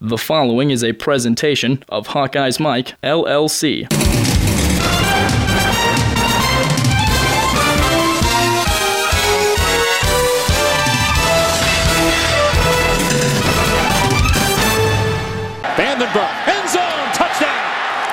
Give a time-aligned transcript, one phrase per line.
[0.00, 3.88] The following is a presentation of Hawkeyes Mike, LLC.
[15.74, 17.58] Vandenberg, end zone, touchdown!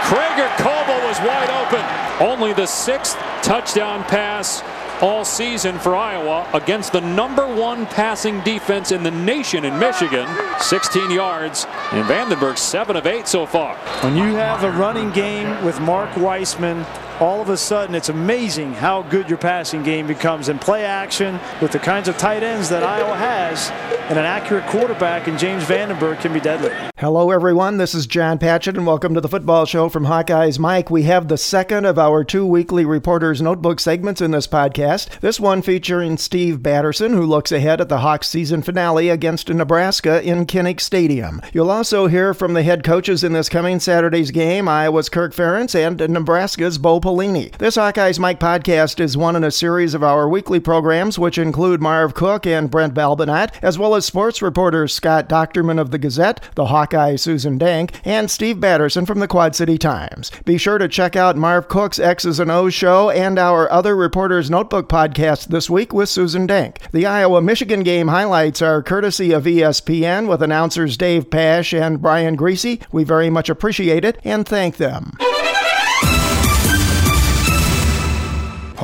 [0.06, 1.86] Krieger Coble was wide open.
[2.20, 4.64] Only the sixth touchdown pass
[5.02, 10.28] all season for Iowa against the number one passing defense in the nation in Michigan.
[10.60, 13.76] 16 yards, and Vandenberg 7 of 8 so far.
[14.02, 16.86] When you have a running game with Mark Weisman,
[17.20, 21.40] all of a sudden it's amazing how good your passing game becomes in play action
[21.62, 23.72] with the kinds of tight ends that Iowa has
[24.10, 26.72] and an accurate quarterback in James Vandenberg can be deadly.
[26.98, 30.90] Hello everyone, this is John Patchett and welcome to the football show from Hawkeyes Mike.
[30.90, 35.20] We have the second of our two weekly reporters notebook segments in this podcast.
[35.22, 40.22] This one featuring Steve Batterson who looks ahead at the Hawks season finale against Nebraska
[40.22, 41.42] in Kinnick Stadium.
[41.54, 45.76] You'll also hear from the head coaches in this coming Saturday's game, Iowa's Kirk Ferentz
[45.76, 50.60] and Nebraska's Bo This Hawkeyes Mike podcast is one in a series of our weekly
[50.60, 55.80] programs, which include Marv Cook and Brent Balbinat, as well as sports reporters Scott Dochterman
[55.80, 60.32] of the Gazette, the Hawkeye Susan Dank, and Steve Batterson from the Quad City Times.
[60.46, 64.50] Be sure to check out Marv Cook's X's and O's show and our other Reporters
[64.50, 66.80] Notebook podcast this week with Susan Dank.
[66.92, 72.36] The Iowa Michigan game highlights are courtesy of ESPN with announcers Dave Pasch and Brian
[72.36, 72.82] Griese.
[72.92, 75.16] We very much appreciate it and thank them.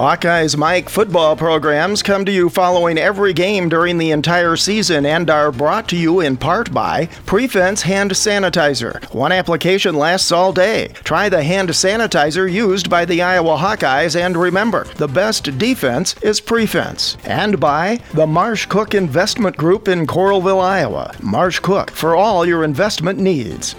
[0.01, 5.29] Hawkeyes Mike football programs come to you following every game during the entire season and
[5.29, 9.05] are brought to you in part by Prefense Hand Sanitizer.
[9.13, 10.87] One application lasts all day.
[11.03, 16.41] Try the hand sanitizer used by the Iowa Hawkeyes and remember, the best defense is
[16.41, 17.15] Prefense.
[17.23, 21.13] And by the Marsh Cook Investment Group in Coralville, Iowa.
[21.21, 23.75] Marsh Cook for all your investment needs.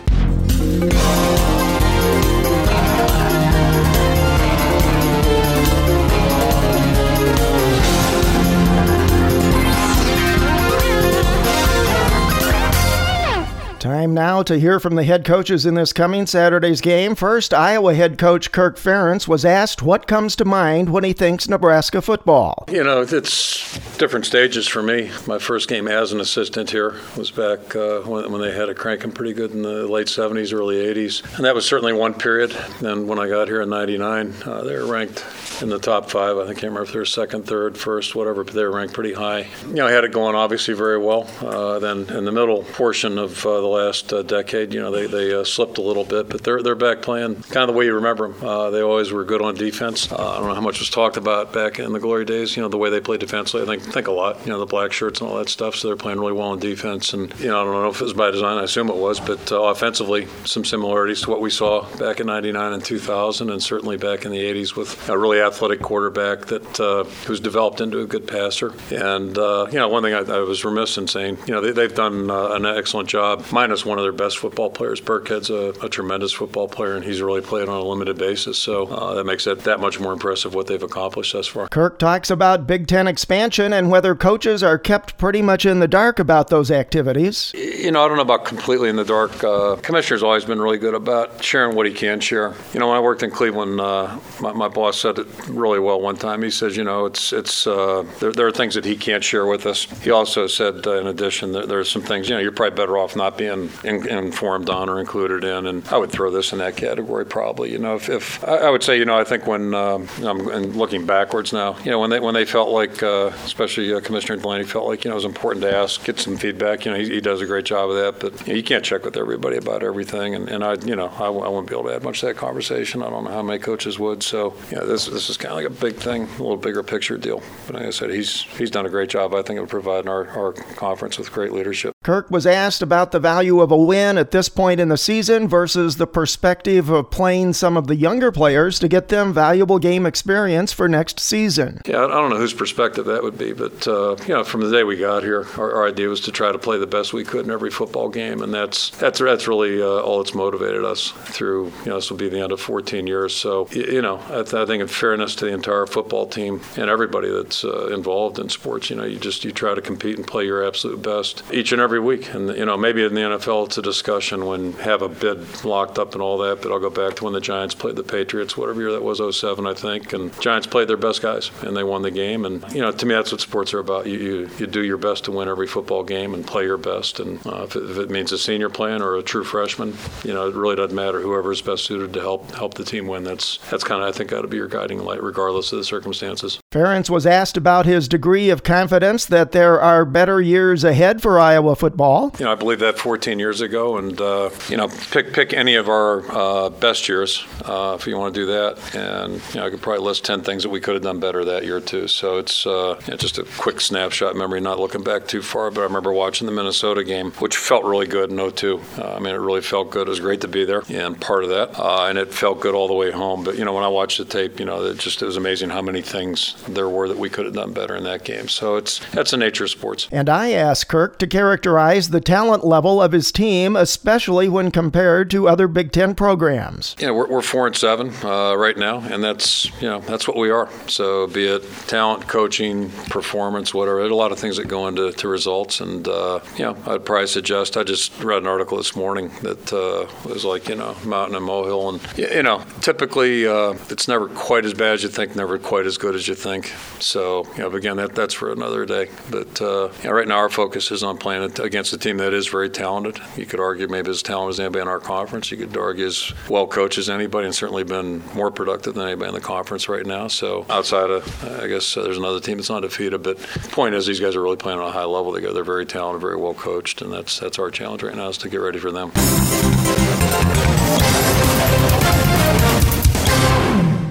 [14.12, 17.14] Time now to hear from the head coaches in this coming Saturday's game.
[17.14, 21.48] First, Iowa head coach Kirk Ferentz was asked what comes to mind when he thinks
[21.48, 22.66] Nebraska football.
[22.70, 25.10] You know, it's different stages for me.
[25.26, 28.76] My first game as an assistant here was back uh, when, when, they had it
[28.76, 31.36] cranking pretty good in the late 70s, early 80s.
[31.36, 32.54] And that was certainly one period.
[32.84, 35.24] And when I got here in 99, uh, they were ranked
[35.62, 36.36] in the top five.
[36.36, 38.72] I think I can't remember if they were second, third, first, whatever, but they were
[38.72, 39.46] ranked pretty high.
[39.66, 41.28] You know, I had it going obviously very well.
[41.40, 45.06] Uh, then in the middle portion of uh, the last uh, decade, you know, they,
[45.06, 47.86] they uh, slipped a little bit, but they're, they're back playing kind of the way
[47.86, 48.44] you remember them.
[48.44, 50.10] Uh, they always were good on defense.
[50.10, 52.62] Uh, I don't know how much was talked about back in the glory days, you
[52.62, 53.62] know, the way they played defensively.
[53.62, 55.76] I think, think a lot, you know, the black shirts and all that stuff.
[55.76, 57.12] So they're playing really well on defense.
[57.14, 59.20] And, you know, I don't know if it was by design, I assume it was,
[59.20, 63.96] but offensively, some similarities to what we saw back in 99 and 2000, and certainly
[63.96, 68.06] back in the 80s with a really athletic quarterback that uh, who's developed into a
[68.06, 68.72] good passer.
[68.90, 71.82] And uh, you know, one thing I, I, was remiss in saying, you know, they,
[71.82, 73.44] have done uh, an excellent job.
[73.52, 77.20] Minus one of their best football players, Burkhead's a, a tremendous football player, and he's
[77.20, 78.58] really played on a limited basis.
[78.58, 81.68] So uh, that makes it that much more impressive what they've accomplished thus far.
[81.68, 85.88] Kirk talks about Big Ten expansion and whether coaches are kept pretty much in the
[85.88, 87.52] dark about those activities.
[87.54, 89.42] You know, I don't know about completely in the dark.
[89.42, 92.54] Uh, commissioner's always been really good about sharing what he can share.
[92.72, 96.00] You know, when I worked in Cleveland, uh, my, my boss said it really well
[96.00, 96.42] one time.
[96.42, 99.46] He says, you know, it's it's uh, there, there, are things that he can't share
[99.46, 99.84] with us.
[100.02, 102.76] He also said, uh, in addition, that there are some things, you know, you're probably
[102.76, 105.66] better off not being in, informed on or included in.
[105.66, 107.72] And I would throw this in that category probably.
[107.72, 110.72] You know, if, if I, I would say, you know, I think when um, I'm
[110.72, 114.40] looking backwards now, you know, when they when they felt like, uh, especially uh, Commissioner
[114.40, 116.84] Delany felt like, you know, it was important to ask, get some feedback.
[116.84, 118.84] You know, he, he does a great job of that, but you, know, you can't
[118.84, 120.34] check with everybody about everything.
[120.34, 122.36] And, and I, you know, I, I wouldn't be able to add much to that
[122.36, 123.02] conversation.
[123.02, 124.22] I don't know how many coaches would.
[124.22, 126.82] So, you know, this this is kind of like a big thing, a little bigger
[126.82, 127.42] picture deal.
[127.66, 129.34] But like I said, he's he's done a great job.
[129.34, 131.92] I think of providing our, our conference with great leadership.
[132.02, 135.46] Kirk was asked about the value of a win at this point in the season
[135.46, 140.04] versus the perspective of playing some of the younger players to get them valuable game
[140.04, 141.80] experience for next season.
[141.86, 144.70] Yeah, I don't know whose perspective that would be, but uh, you know, from the
[144.70, 147.24] day we got here, our, our, idea was to try to play the best we
[147.24, 151.10] could in every football game, and that's that's that's really uh, all that's motivated us
[151.10, 151.66] through.
[151.84, 153.34] You know, this will be the end of 14 years.
[153.34, 156.58] So you know, I, th- I think in fairness fairness to the entire football team
[156.78, 158.88] and everybody that's uh, involved in sports.
[158.88, 161.82] You know, you just you try to compete and play your absolute best each and
[161.82, 162.32] every week.
[162.32, 165.98] And you know, maybe in the NFL it's a discussion when have a bid locked
[165.98, 166.62] up and all that.
[166.62, 169.20] But I'll go back to when the Giants played the Patriots, whatever year that was,
[169.36, 172.46] 07, I think, and Giants played their best guys and they won the game.
[172.46, 174.06] And you know, to me, that's what sports are about.
[174.06, 177.20] You you, you do your best to win every football game and play your best.
[177.20, 179.94] And uh, if, it, if it means a senior playing or a true freshman,
[180.24, 181.20] you know, it really doesn't matter.
[181.20, 183.24] Whoever is best suited to help help the team win.
[183.24, 185.84] That's that's kind of I think got to be your guiding light, regardless of the
[185.84, 186.61] circumstances.
[186.72, 191.38] Ferentz was asked about his degree of confidence that there are better years ahead for
[191.38, 192.34] Iowa football.
[192.38, 195.74] You know, I believe that 14 years ago, and uh, you know, pick pick any
[195.74, 199.66] of our uh, best years uh, if you want to do that, and you know,
[199.66, 202.08] I could probably list 10 things that we could have done better that year too.
[202.08, 205.70] So it's uh, you know, just a quick snapshot memory, not looking back too far,
[205.70, 208.80] but I remember watching the Minnesota game, which felt really good in 02.
[208.96, 210.06] Uh, I mean, it really felt good.
[210.06, 212.74] It was great to be there and part of that, uh, and it felt good
[212.74, 213.44] all the way home.
[213.44, 215.68] But you know, when I watched the tape, you know, it just it was amazing
[215.68, 218.48] how many things there were that we could have done better in that game.
[218.48, 220.08] So it's that's the nature of sports.
[220.10, 225.30] And I asked Kirk to characterize the talent level of his team, especially when compared
[225.30, 226.96] to other Big Ten programs.
[226.98, 230.36] Yeah, we're, we're four and seven uh, right now, and that's you know that's what
[230.36, 230.68] we are.
[230.86, 234.00] So be it talent, coaching, performance, whatever.
[234.00, 237.26] A lot of things that go into to results, and uh, you know I'd probably
[237.26, 237.76] suggest.
[237.76, 241.44] I just read an article this morning that uh, was like you know mountain and
[241.44, 245.58] molehill, and you know typically uh, it's never quite as bad as you think, never
[245.58, 246.51] quite as good as you think.
[246.60, 249.08] So, you know, again, that, that's for another day.
[249.30, 252.68] But uh, right now, our focus is on playing against a team that is very
[252.68, 253.22] talented.
[253.36, 255.50] You could argue maybe as talented as anybody in our conference.
[255.50, 259.28] You could argue as well coached as anybody, and certainly been more productive than anybody
[259.28, 260.28] in the conference right now.
[260.28, 263.22] So, outside of, I guess uh, there's another team that's undefeated.
[263.22, 265.54] But the point is, these guys are really playing on a high level together.
[265.54, 268.48] They're very talented, very well coached, and that's that's our challenge right now is to
[268.48, 269.12] get ready for them.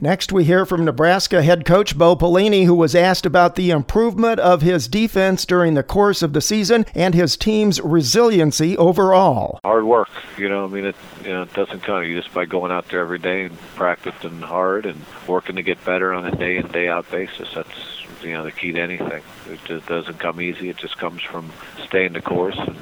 [0.03, 4.39] Next, we hear from Nebraska head coach Bo Pelini, who was asked about the improvement
[4.39, 9.59] of his defense during the course of the season and his team's resiliency overall.
[9.63, 10.09] Hard work,
[10.39, 10.65] you know.
[10.65, 13.19] I mean, it you know it doesn't come you just by going out there every
[13.19, 17.07] day and practicing hard and working to get better on a day in day out
[17.11, 17.49] basis.
[17.53, 19.21] That's you know the key to anything.
[19.51, 20.69] It just doesn't come easy.
[20.69, 21.51] It just comes from
[21.85, 22.75] staying the course and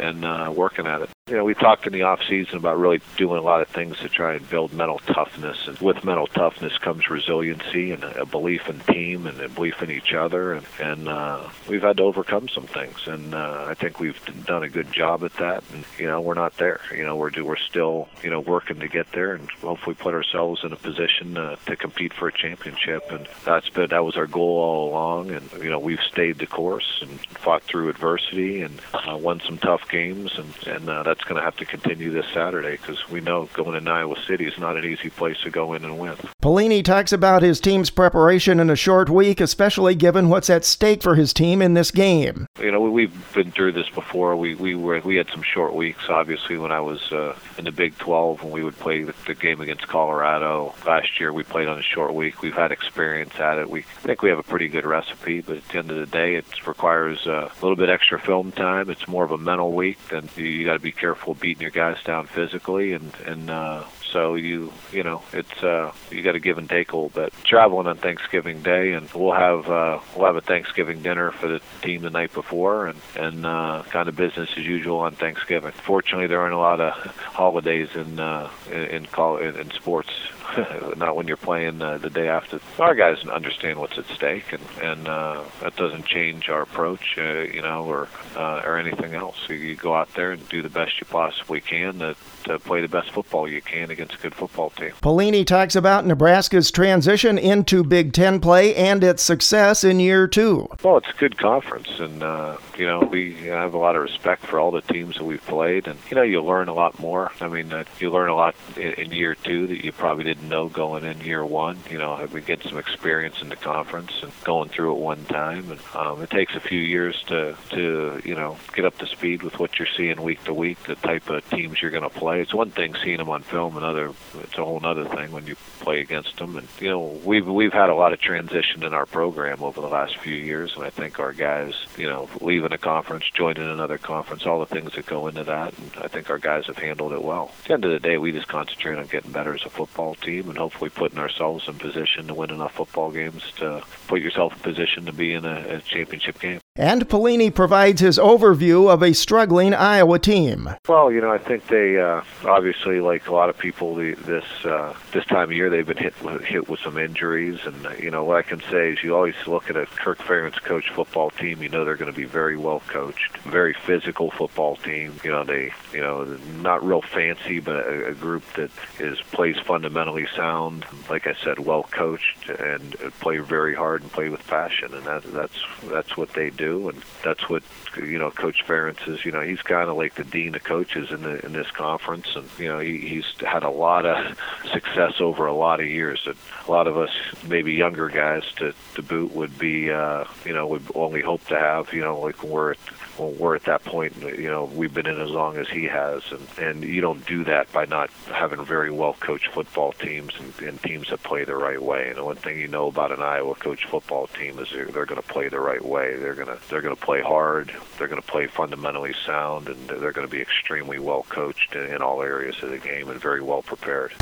[0.00, 1.10] and uh, working at it.
[1.28, 3.96] You know, we talked in the off season about really doing a lot of things
[4.00, 8.68] to try and build mental toughness, and with mental toughness comes resiliency and a belief
[8.68, 12.48] in team and a belief in each other, and, and uh, we've had to overcome
[12.48, 15.62] some things, and uh, I think we've done a good job at that.
[15.72, 16.80] And you know, we're not there.
[16.92, 20.64] You know, we're we're still you know working to get there, and hopefully put ourselves
[20.64, 23.12] in a position uh, to compete for a championship.
[23.12, 26.48] And that's been that was our goal all along, and you know, we've stayed the
[26.48, 31.24] course and fought through adversity and uh, won some tough games, and and uh, that's
[31.24, 34.58] going to have to continue this Saturday because we know going to Iowa City is
[34.58, 36.16] not an easy place to go in and win.
[36.40, 41.02] Pelini talks about his team's preparation in a short week, especially given what's at stake
[41.02, 42.46] for his team in this game.
[42.58, 44.34] You know, we've been through this before.
[44.36, 46.08] We we were we had some short weeks.
[46.08, 49.34] Obviously, when I was uh, in the Big 12, when we would play the, the
[49.34, 52.40] game against Colorado last year, we played on a short week.
[52.40, 53.68] We've had experience at it.
[53.68, 56.36] We think we have a pretty good recipe, but at the end of the day,
[56.36, 58.88] it requires uh, a little bit extra film time.
[58.88, 61.72] It's more of a mental week, then you, you got to be careful beating your
[61.72, 63.82] guys down physically, and and uh,
[64.12, 67.34] so you you know it's uh, you got to give and take a little bit.
[67.44, 71.60] Traveling on Thanksgiving Day, and we'll have uh, we'll have a Thanksgiving dinner for the
[71.82, 75.72] team the night before, and and uh, kind of business as usual on Thanksgiving.
[75.72, 80.10] Fortunately, there aren't a lot of holidays in uh, in in, call, in, in sports
[80.96, 82.60] not when you're playing uh, the day after.
[82.78, 87.40] Our guys understand what's at stake, and and uh, that doesn't change our approach, uh,
[87.40, 89.36] you know, or uh, or anything else.
[89.48, 92.80] You, you go out there and do the best you possibly can to, to play
[92.80, 94.92] the best football you can against a good football team.
[95.02, 100.68] Pelini talks about Nebraska's transition into Big Ten play and its success in year two.
[100.82, 104.46] Well, it's a good conference, and uh, you know we have a lot of respect
[104.46, 107.30] for all the teams that we've played, and you know you learn a lot more.
[107.40, 110.48] I mean, uh, you learn a lot in, in year two that you probably didn't
[110.48, 111.78] know going in year one.
[111.90, 115.70] You know, we get some experience in the conference and going through it one time,
[115.70, 119.42] and um, it takes a few years to to you know get up to speed
[119.42, 122.31] with what you're seeing week to week, the type of teams you're going to play.
[122.40, 125.56] It's one thing seeing them on film, another it's a whole other thing when you
[125.80, 126.56] play against them.
[126.56, 129.88] And you know, we've we've had a lot of transition in our program over the
[129.88, 133.98] last few years, and I think our guys, you know, leaving a conference, joining another
[133.98, 137.12] conference, all the things that go into that, and I think our guys have handled
[137.12, 137.52] it well.
[137.62, 140.14] At the end of the day, we just concentrate on getting better as a football
[140.14, 144.54] team and hopefully putting ourselves in position to win enough football games to put yourself
[144.54, 146.61] in position to be in a, a championship game.
[146.76, 150.70] And Pelini provides his overview of a struggling Iowa team.
[150.88, 154.46] Well, you know, I think they uh, obviously, like a lot of people, the, this
[154.64, 158.10] uh, this time of year they've been hit hit with some injuries, and uh, you
[158.10, 161.28] know what I can say is you always look at a Kirk Ferentz coach football
[161.28, 165.20] team, you know they're going to be very well coached, very physical football team.
[165.22, 166.24] You know they, you know,
[166.62, 170.86] not real fancy, but a, a group that is plays fundamentally sound.
[171.10, 175.22] Like I said, well coached and play very hard and play with passion, and that
[175.34, 177.62] that's that's what they do do, and that's what
[177.96, 178.30] you know.
[178.30, 179.24] Coach Ferentz is.
[179.24, 182.36] You know, he's kind of like the dean of coaches in the in this conference,
[182.36, 184.38] and you know, he, he's had a lot of
[184.72, 186.22] success over a lot of years.
[186.24, 187.10] That a lot of us,
[187.46, 191.58] maybe younger guys, to to boot, would be uh, you know would only hope to
[191.58, 191.92] have.
[191.92, 192.78] You know, like we're at,
[193.16, 194.14] when we're at that point.
[194.16, 197.44] You know, we've been in as long as he has, and and you don't do
[197.44, 201.56] that by not having very well coached football teams and, and teams that play the
[201.56, 202.08] right way.
[202.08, 205.06] And the one thing you know about an Iowa coach football team is they're, they're
[205.06, 206.16] going to play the right way.
[206.16, 207.72] They're going to they're going to play hard.
[207.98, 212.02] They're going to play fundamentally sound, and they're going to be extremely well coached in,
[212.02, 214.12] all areas of the game and very well prepared.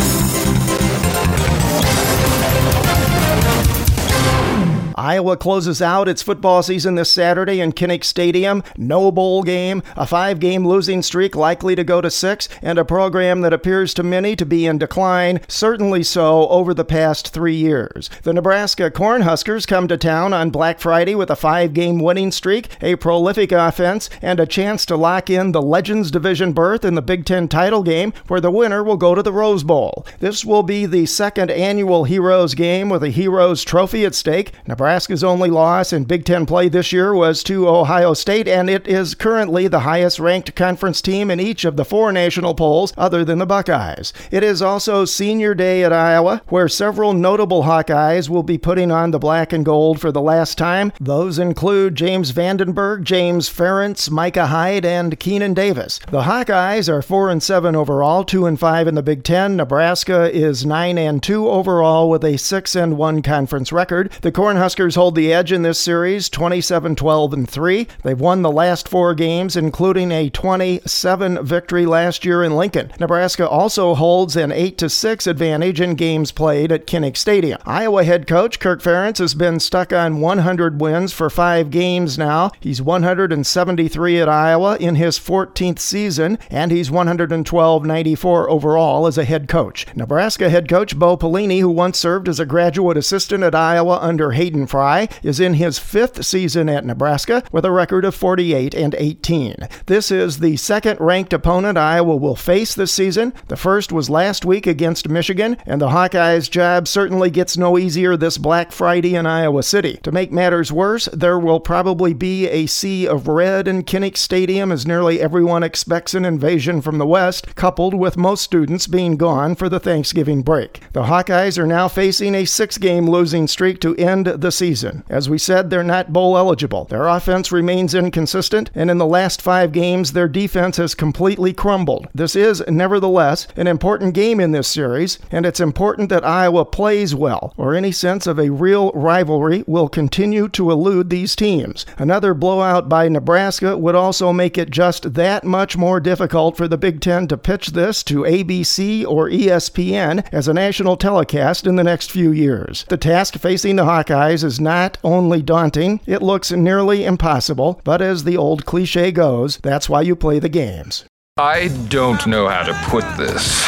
[4.97, 8.63] Iowa closes out its football season this Saturday in Kinnick Stadium.
[8.77, 12.85] No bowl game, a five game losing streak likely to go to six, and a
[12.85, 17.55] program that appears to many to be in decline, certainly so over the past three
[17.55, 18.11] years.
[18.23, 22.69] The Nebraska Cornhuskers come to town on Black Friday with a five game winning streak,
[22.83, 27.03] a prolific offense, and a chance to lock in the Legends Division berth in the
[27.03, 30.07] Big Ten title game, where the winner will go to the Rose Bowl.
[30.19, 34.53] This will be the second annual Heroes game with a Heroes Trophy at stake.
[34.81, 38.89] Nebraska's only loss in Big Ten play this year was to Ohio State, and it
[38.89, 43.23] is currently the highest ranked conference team in each of the four national polls other
[43.23, 44.15] than the Buckeyes.
[44.31, 49.11] It is also senior day at Iowa, where several notable Hawkeyes will be putting on
[49.11, 50.95] the black and gold for the last time.
[50.99, 56.01] Those include James Vandenberg, James Ferentz, Micah Hyde, and Keenan Davis.
[56.11, 59.57] The Hawkeyes are 4 and 7 overall, 2 and 5 in the Big Ten.
[59.57, 64.11] Nebraska is 9 and 2 overall with a 6 and 1 conference record.
[64.23, 67.89] The Cornhuskers Huskers hold the edge in this series 27 12 and 3.
[68.05, 72.93] They've won the last four games, including a 27 victory last year in Lincoln.
[73.01, 77.59] Nebraska also holds an 8 6 advantage in games played at Kinnick Stadium.
[77.67, 82.53] Iowa head coach Kirk Ferentz has been stuck on 100 wins for five games now.
[82.61, 89.25] He's 173 at Iowa in his 14th season, and he's 112 94 overall as a
[89.25, 89.85] head coach.
[89.97, 94.31] Nebraska head coach Bo Pelini, who once served as a graduate assistant at Iowa under
[94.31, 98.95] Hayden Fry is in his fifth season at Nebraska with a record of 48 and
[98.99, 99.57] 18.
[99.87, 103.33] This is the second ranked opponent Iowa will face this season.
[103.49, 108.17] The first was last week against Michigan, and the Hawkeyes' job certainly gets no easier
[108.17, 109.99] this Black Friday in Iowa City.
[110.03, 114.73] To make matters worse, there will probably be a sea of red in Kinnick Stadium
[114.73, 119.55] as nearly everyone expects an invasion from the West, coupled with most students being gone
[119.55, 120.81] for the Thanksgiving break.
[120.93, 125.05] The Hawkeyes are now facing a six game losing streak to end the season.
[125.09, 126.85] As we said, they're not bowl eligible.
[126.85, 132.09] Their offense remains inconsistent, and in the last five games, their defense has completely crumbled.
[132.15, 137.15] This is, nevertheless, an important game in this series, and it's important that Iowa plays
[137.15, 141.87] well, or any sense of a real rivalry will continue to elude these teams.
[141.99, 146.79] Another blowout by Nebraska would also make it just that much more difficult for the
[146.79, 151.85] Big Ten to pitch this to ABC or ESPN as a national telecast in the
[151.85, 152.85] next few years.
[152.89, 158.25] The task facing the Hawkeyes is not only daunting, it looks nearly impossible, but as
[158.25, 161.05] the old cliche goes, that's why you play the games.
[161.37, 163.67] I don't know how to put this,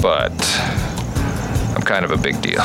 [0.00, 0.32] but
[1.74, 2.62] I'm kind of a big deal.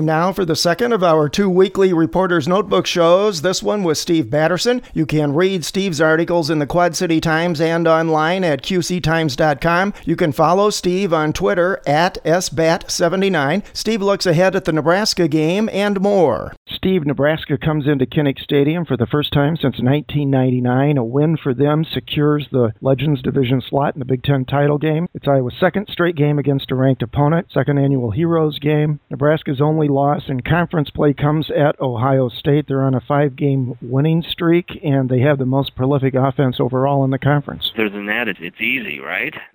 [0.00, 3.42] Time now for the second of our two weekly Reporter's Notebook shows.
[3.42, 4.80] This one with Steve Batterson.
[4.94, 9.92] You can read Steve's articles in the Quad City Times and online at qctimes.com.
[10.06, 13.62] You can follow Steve on Twitter at sbat79.
[13.74, 16.54] Steve looks ahead at the Nebraska game and more.
[16.80, 20.96] Steve, Nebraska comes into Kinnick Stadium for the first time since 1999.
[20.96, 25.06] A win for them secures the Legends Division slot in the Big Ten title game.
[25.12, 28.98] It's Iowa's second straight game against a ranked opponent, second annual Heroes game.
[29.10, 32.64] Nebraska's only loss in conference play comes at Ohio State.
[32.66, 37.04] They're on a five game winning streak, and they have the most prolific offense overall
[37.04, 37.72] in the conference.
[37.74, 39.34] Other than that, it's, easy, right?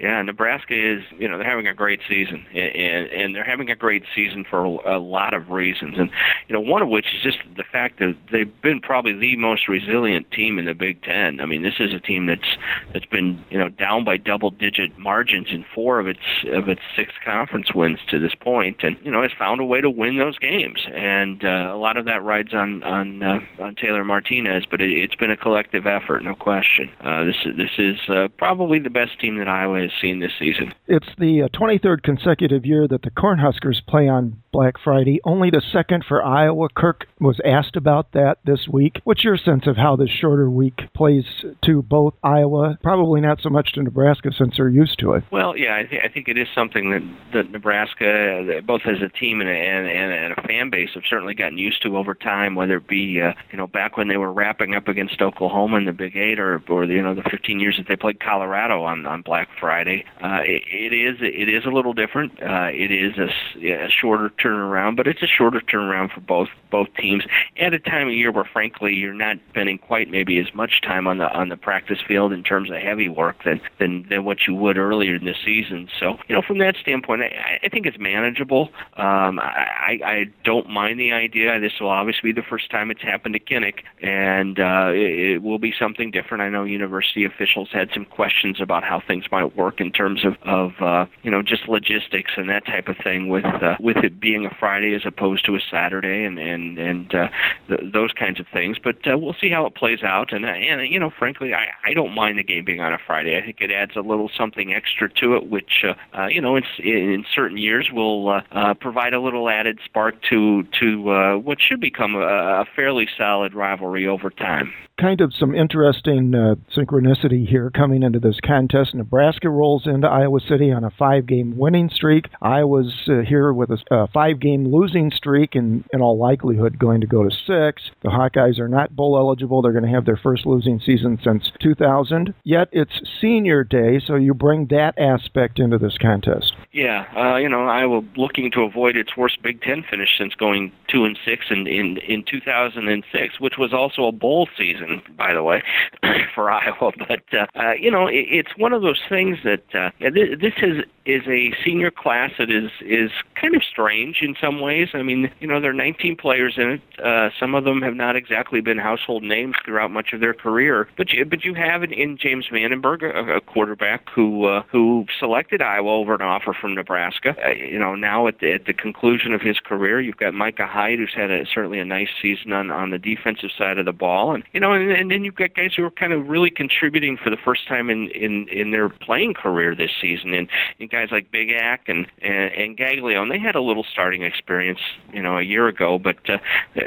[0.00, 3.76] yeah, Nebraska is, you know, they're having a great season, and, and they're having a
[3.76, 6.10] great season for a lot of reasons reasons, and
[6.48, 9.68] you know one of which is just the fact that they've been probably the most
[9.68, 11.40] resilient team in the Big Ten.
[11.40, 12.56] I mean, this is a team that's
[12.92, 16.20] that's been you know down by double-digit margins in four of its
[16.52, 19.80] of its six conference wins to this point, and you know has found a way
[19.80, 20.86] to win those games.
[20.92, 24.90] And uh, a lot of that rides on on uh, on Taylor Martinez, but it,
[24.90, 26.90] it's been a collective effort, no question.
[27.00, 30.32] Uh, this is this is uh, probably the best team that Iowa has seen this
[30.38, 30.72] season.
[30.86, 35.60] It's the uh, 23rd consecutive year that the Cornhuskers play on Black Friday, only the
[35.72, 36.68] second for Iowa.
[36.74, 39.00] Kirk was asked about that this week.
[39.04, 41.24] What's your sense of how this shorter week plays
[41.64, 45.24] to both Iowa, probably not so much to Nebraska since they're used to it?
[45.30, 49.08] Well, yeah, I, th- I think it is something that, that Nebraska, both as a
[49.08, 52.54] team and a, and, and a fan base, have certainly gotten used to over time.
[52.54, 55.84] Whether it be uh, you know back when they were wrapping up against Oklahoma in
[55.84, 59.06] the Big Eight, or or you know the 15 years that they played Colorado on
[59.06, 62.32] on Black Friday, uh, it, it is it is a little different.
[62.42, 66.88] Uh, it is a, a shorter turnaround, but it's a shorter turnaround for both both
[66.98, 67.24] teams
[67.58, 71.06] at a time of year where, frankly, you're not spending quite maybe as much time
[71.06, 74.46] on the on the practice field in terms of heavy work than than, than what
[74.46, 75.88] you would earlier in the season.
[75.98, 78.70] So you know from that standpoint, I, I think it's manageable.
[78.96, 81.58] Um, I, I don't mind the idea.
[81.60, 85.42] This will obviously be the first time it's happened to Kinnick, and uh, it, it
[85.42, 86.42] will be something different.
[86.42, 90.36] I know university officials had some questions about how things might work in terms of
[90.42, 94.20] of uh, you know just logistics and that type of thing with uh, with it
[94.20, 97.28] being a Friday as opposed to a Saturday and and and uh,
[97.68, 98.76] th- those kinds of things.
[98.82, 100.32] But uh, we'll see how it plays out.
[100.32, 102.98] And uh, and you know, frankly, I I don't mind the game being on a
[103.06, 103.36] Friday.
[103.36, 106.56] I think it adds a little something extra to it, which uh, uh, you know,
[106.56, 111.36] in, in certain years will uh, uh, provide a little added spark to to uh,
[111.36, 116.54] what should become a, a fairly solid rivalry over time kind of some interesting uh,
[116.74, 118.94] synchronicity here coming into this contest.
[118.94, 122.28] Nebraska rolls into Iowa City on a five game winning streak.
[122.40, 127.06] Iowa's uh, here with a, five game losing streak and, in all likelihood, going to
[127.06, 127.90] go to six.
[128.02, 129.62] The Hawkeyes are not bowl eligible.
[129.62, 132.34] They're going to have their first losing season since 2000.
[132.44, 136.54] Yet it's senior day, so you bring that aspect into this contest.
[136.72, 140.72] Yeah, uh, you know, Iowa looking to avoid its worst Big Ten finish since going
[140.88, 145.34] two and six in, in, in 2006, which was also a bowl season season, by
[145.34, 145.62] the way,
[146.34, 146.92] for Iowa.
[146.98, 150.54] But uh, uh, you know, it, it's one of those things that uh, this, this
[150.62, 154.88] is is a senior class that is is kind of strange in some ways.
[154.92, 157.04] I mean, you know, there are 19 players in it.
[157.04, 160.88] Uh, some of them have not exactly been household names throughout much of their career,
[160.96, 165.06] but you, but you have in, in James Vandenberg, a, a quarterback who uh, who
[165.18, 167.36] selected Iowa over an offer from Nebraska.
[167.44, 170.66] Uh, you know, now at the, at the conclusion of his career, you've got Micah
[170.66, 173.92] Hyde, who's had a, certainly a nice season on on the defensive side of the
[173.92, 176.50] ball, and you know, and, and then you've got guys who are kind of really
[176.50, 180.48] contributing for the first time in in in their playing career this season, and,
[180.80, 184.80] and guys like Bigach and, and and Gaglione, and they had a little starting experience,
[185.12, 185.98] you know, a year ago.
[185.98, 186.38] But uh,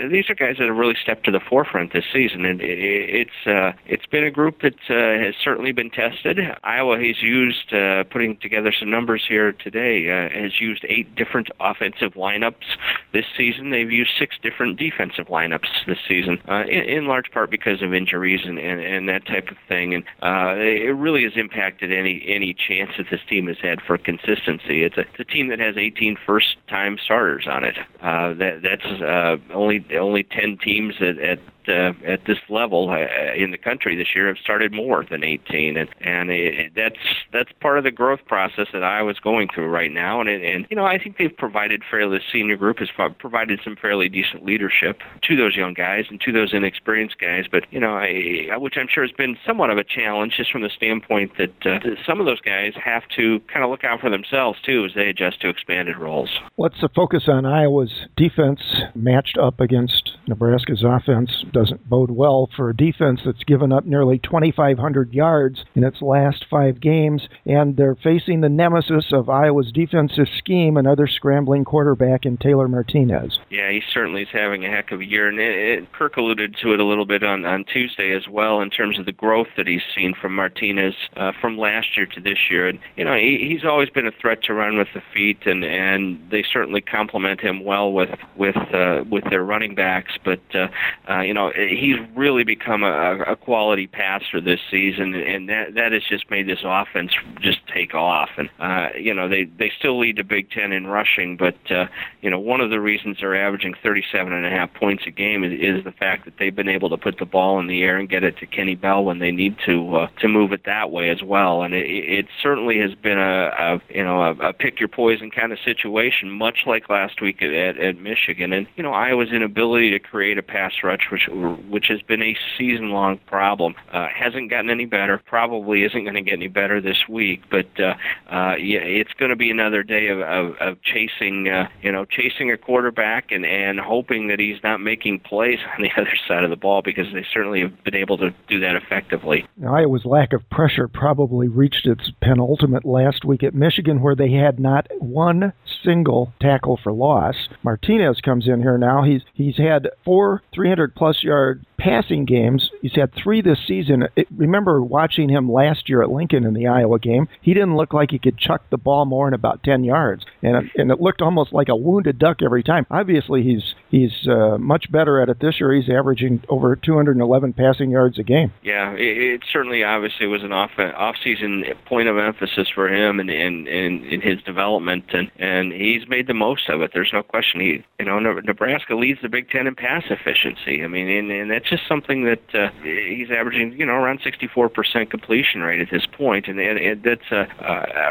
[0.10, 2.80] these are guys that have really stepped to the forefront this season, and it,
[3.28, 6.40] it's uh, it's been a group that uh, has certainly been tested.
[6.64, 11.50] Iowa has used uh, putting together some numbers here today uh, has used eight different
[11.60, 12.78] offensive lineups
[13.14, 13.72] this season.
[13.72, 17.94] They've used six different defensive lineups this season, uh, in, in large part because of
[17.94, 19.94] injuries and, and, and that type of thing.
[19.94, 23.98] And uh, it really has impacted any any chance that this team has had for
[23.98, 24.84] consistency.
[24.84, 27.78] It's a, it's a team that has 18 first-time starters on it.
[28.02, 31.40] Uh, that that's uh, only only 10 teams at, at
[31.70, 35.78] uh, at this level uh, in the country this year have started more than 18,
[35.78, 36.98] and and it, that's
[37.32, 40.22] that's part of the growth process that I was going through right now.
[40.22, 43.76] And and you know I think they've provided fairly the senior group has provided some
[43.76, 47.46] fairly decent leadership to those young guys and to those inexperienced guys.
[47.52, 50.62] But you know I which I'm sure has been somewhat of a challenge just from
[50.62, 54.10] the standpoint that uh, some of those guys have to kind of look out for
[54.10, 56.30] themselves too as they adjust to expanded roles.
[56.56, 58.62] What's the focus on Iowa's defense
[58.96, 64.18] matched up against Nebraska's offense doesn't bode well for a defense that's given up nearly
[64.20, 70.28] 2,500 yards in its last five games, and they're facing the nemesis of Iowa's defensive
[70.38, 73.40] scheme, another scrambling quarterback in Taylor Martinez.
[73.50, 76.56] Yeah, he certainly is having a heck of a year, and it, it, Kirk alluded
[76.62, 79.48] to it a little bit on, on Tuesday as well in terms of the growth
[79.58, 82.70] that he's seen from Martinez uh, from last year to this year.
[82.70, 85.66] And you know, he, he's always been a threat to run with the feet, and
[85.66, 90.14] and they certainly complement him well with with uh, with their running backs.
[90.24, 90.68] But uh,
[91.10, 95.74] uh, you know, know, he's really become a, a quality passer this season, and that
[95.76, 98.30] that has just made this offense just take off.
[98.38, 101.86] And uh, you know, they they still lead the Big Ten in rushing, but uh,
[102.22, 105.44] you know, one of the reasons they're averaging 37 and a half points a game
[105.44, 107.98] is, is the fact that they've been able to put the ball in the air
[107.98, 110.92] and get it to Kenny Bell when they need to uh, to move it that
[110.92, 111.64] way as well.
[111.64, 115.32] And it, it certainly has been a, a you know a, a pick your poison
[115.32, 118.54] kind of situation, much like last week at, at, Michigan.
[118.54, 121.29] And you know, Iowa's inability to create a pass rush, which
[121.70, 125.22] which has been a season long problem, uh, hasn't gotten any better.
[125.26, 127.44] Probably isn't going to get any better this week.
[127.50, 127.96] But uh,
[128.30, 132.06] uh, yeah, it's going to be another day of, of, of chasing uh, you know
[132.06, 136.44] chasing a quarterback and and hoping that he's not making plays on the other side
[136.44, 139.46] of the ball because they certainly have been able to do that effectively.
[139.58, 144.32] Now, Iowa's lack of pressure probably reached its penultimate last week at Michigan, where they
[144.32, 147.36] had not one single tackle for loss.
[147.64, 149.04] Martinez comes in here now.
[149.04, 152.70] He's he's had four 300 plus yard passing games.
[152.82, 154.08] He's had three this season.
[154.16, 157.28] It, remember watching him last year at Lincoln in the Iowa game.
[157.42, 160.70] He didn't look like he could chuck the ball more than about 10 yards, and
[160.76, 162.86] and it looked almost like a wounded duck every time.
[162.92, 165.74] Obviously, he's he's uh, much better at it this year.
[165.74, 168.52] He's averaging over 211 passing yards a game.
[168.64, 173.20] Yeah, it, it certainly obviously was an off off season point of emphasis for him
[173.20, 176.92] and in in, in his development, and and he's made the most of it.
[176.94, 177.60] There's no question.
[177.60, 180.84] He you know Nebraska leads the Big Ten in pass efficiency.
[180.84, 185.10] I mean, and, and that's just something that uh, he's averaging, you know, around 64%
[185.10, 187.48] completion rate at this point, and, and, and that's a,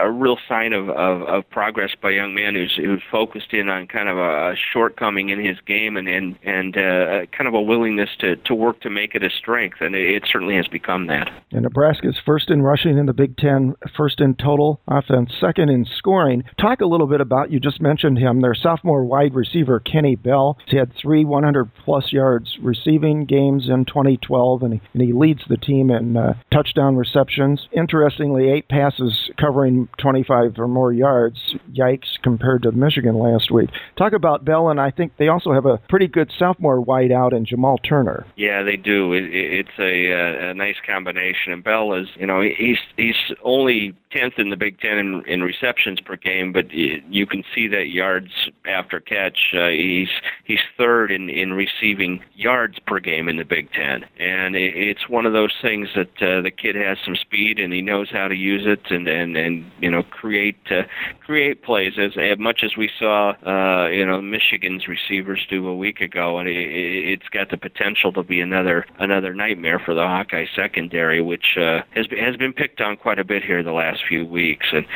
[0.02, 3.68] a real sign of, of, of progress by a young man who's who's focused in
[3.68, 7.60] on kind of a shortcoming in his game and and and uh, kind of a
[7.60, 11.06] willingness to to work to make it a strength, and it, it certainly has become
[11.08, 11.28] that.
[11.52, 15.84] And Nebraska's first in rushing in the Big Ten, first in total offense, second in
[15.84, 16.44] scoring.
[16.60, 18.40] Talk a little bit about you just mentioned him.
[18.40, 20.58] Their sophomore wide receiver Kenny Bell.
[20.66, 25.12] He had three 100 plus yards receiving games games in 2012, and he, and he
[25.12, 27.68] leads the team in uh, touchdown receptions.
[27.72, 31.38] Interestingly, eight passes covering 25 or more yards.
[31.72, 33.70] Yikes, compared to Michigan last week.
[33.96, 37.44] Talk about Bell, and I think they also have a pretty good sophomore wideout in
[37.44, 38.26] Jamal Turner.
[38.36, 39.12] Yeah, they do.
[39.12, 41.52] It, it's a, uh, a nice combination.
[41.52, 45.42] And Bell is, you know, he's he's only 10th in the Big Ten in, in
[45.42, 49.54] receptions per game, but you can see that yards after catch.
[49.54, 50.08] Uh, he's
[50.44, 55.08] he's third in in receiving yards per game in the Big Ten, and it, it's
[55.08, 58.28] one of those things that uh, the kid has some speed and he knows how
[58.28, 60.82] to use it and and and you know create uh,
[61.20, 65.76] create plays as, as much as we saw uh, you know Michigan's receivers do a
[65.76, 70.06] week ago, and it, it's got the potential to be another another nightmare for the
[70.06, 73.97] Hawkeye secondary, which uh, has has been picked on quite a bit here the last
[74.06, 74.66] few weeks.
[74.72, 74.86] And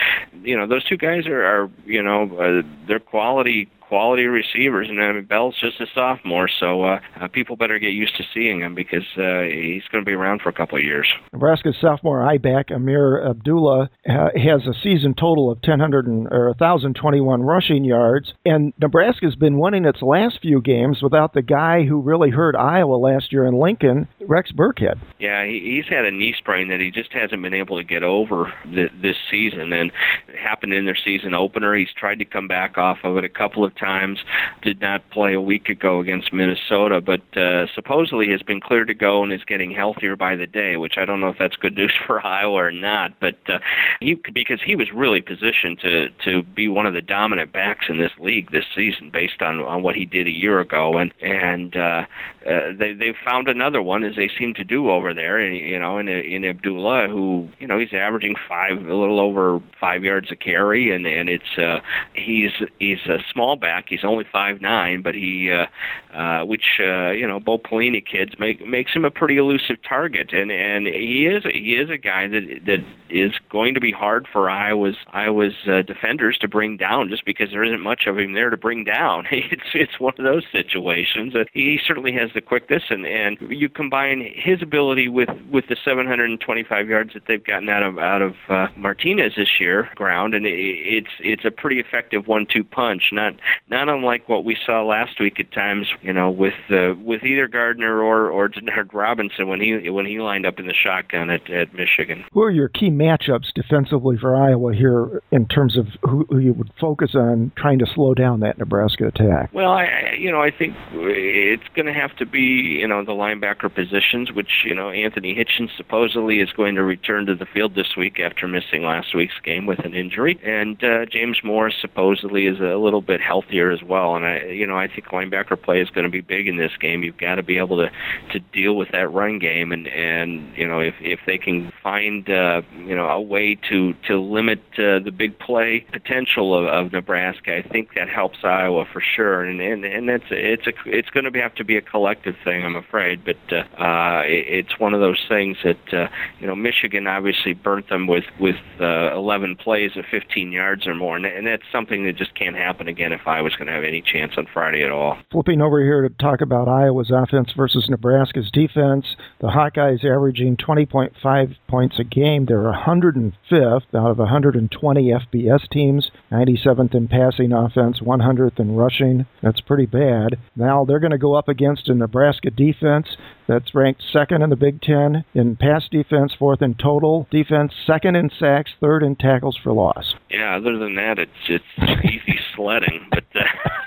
[0.43, 4.99] you know, those two guys are, are you know, uh, they're quality quality receivers, and
[5.03, 8.61] I mean, Bell's just a sophomore, so uh, uh, people better get used to seeing
[8.61, 11.07] him because uh, he's going to be around for a couple of years.
[11.31, 17.85] Nebraska's sophomore I-back Ameer Abdullah uh, has a season total of 1,000 or 1,021 rushing
[17.85, 22.57] yards, and Nebraska's been winning its last few games without the guy who really hurt
[22.57, 24.99] Iowa last year in Lincoln, Rex Burkhead.
[25.19, 28.03] Yeah, he, he's had a knee sprain that he just hasn't been able to get
[28.03, 29.93] over th- this season, and
[30.29, 31.75] it happened in their season opener.
[31.75, 34.21] He's tried to come back off of it a couple of times.
[34.63, 38.95] Did not play a week ago against Minnesota, but uh, supposedly has been cleared to
[38.95, 41.75] go and is getting healthier by the day, which I don't know if that's good
[41.75, 43.19] news for Iowa or not.
[43.21, 43.59] But uh,
[44.01, 47.99] he because he was really positioned to to be one of the dominant backs in
[47.99, 51.77] this league this season based on on what he did a year ago, and and
[51.77, 52.05] uh,
[52.47, 55.79] uh, they they found another one as they seem to do over there, and you
[55.79, 60.31] know in in Abdullah who you know he's averaging five a little over five yards
[60.31, 61.81] a carry, and and it's uh,
[62.15, 63.87] he's he's a small back.
[63.89, 65.67] He's only five nine, but he, uh,
[66.15, 70.35] uh, which uh, you know, Bo Pelini kids make makes him a pretty elusive target,
[70.35, 74.27] and and he is he is a guy that that is going to be hard
[74.31, 78.35] for Iowa's Iowa's uh, defenders to bring down, just because there isn't much of him
[78.35, 79.27] there to bring down.
[79.53, 81.35] It's it's one of those situations.
[81.35, 85.77] Uh, he certainly has the quickness, and and you combine his ability with with the
[85.85, 90.47] 725 yards that they've gotten out of out of uh, Martinez this year, ground, and
[90.47, 93.11] it, it's it's a pretty effective one-two punch.
[93.13, 93.35] Not
[93.69, 97.49] not unlike what we saw last week at times, you know, with uh, with either
[97.49, 101.49] Gardner or or Denard Robinson when he when he lined up in the shotgun at,
[101.51, 102.25] at Michigan.
[102.33, 106.53] Who are your key matchups defensively for Iowa here in terms of who, who you
[106.53, 109.51] would focus on trying to slow down that Nebraska attack?
[109.53, 113.13] Well, I you know I think it's going to have to be you know the
[113.13, 117.75] linebacker positions, which you know Anthony Hitchens supposedly is going to return to the field
[117.75, 122.47] this week after missing last week's game with an injury, and uh, James Morris supposedly
[122.47, 124.17] is a little bit healthy healthier as well.
[124.17, 126.73] And I, you know, I think linebacker play is going to be big in this
[126.81, 127.03] game.
[127.03, 127.91] You've got to be able to
[128.33, 132.29] to deal with that run game, and and you know, if if they can find
[132.29, 136.93] uh, you know a way to to limit uh, the big play potential of, of
[136.93, 139.45] Nebraska, I think that helps Iowa for sure.
[139.45, 142.65] And and and that's it's a it's going to have to be a collective thing,
[142.65, 143.25] I'm afraid.
[143.25, 146.09] But uh, uh, it's one of those things that uh,
[146.41, 150.95] you know Michigan obviously burnt them with with uh, 11 plays of 15 yards or
[150.95, 153.73] more, and, and that's something that just can't happen again if I was going to
[153.73, 155.17] have any chance on Friday at all.
[155.31, 161.57] Flipping over here to talk about Iowa's offense versus Nebraska's defense, the Hawkeyes averaging 20.5
[161.67, 162.45] points a game.
[162.45, 169.25] They're 105th out of 120 FBS teams, 97th in passing offense, 100th in rushing.
[169.43, 170.39] That's pretty bad.
[170.55, 173.17] Now they're going to go up against a Nebraska defense
[173.53, 178.17] that's ranked second in the Big Ten in pass defense, fourth in total defense, second
[178.17, 180.15] in sacks, third in tackles for loss.
[180.31, 183.07] Yeah, other than that, it's it's easy sledding.
[183.11, 183.45] But uh,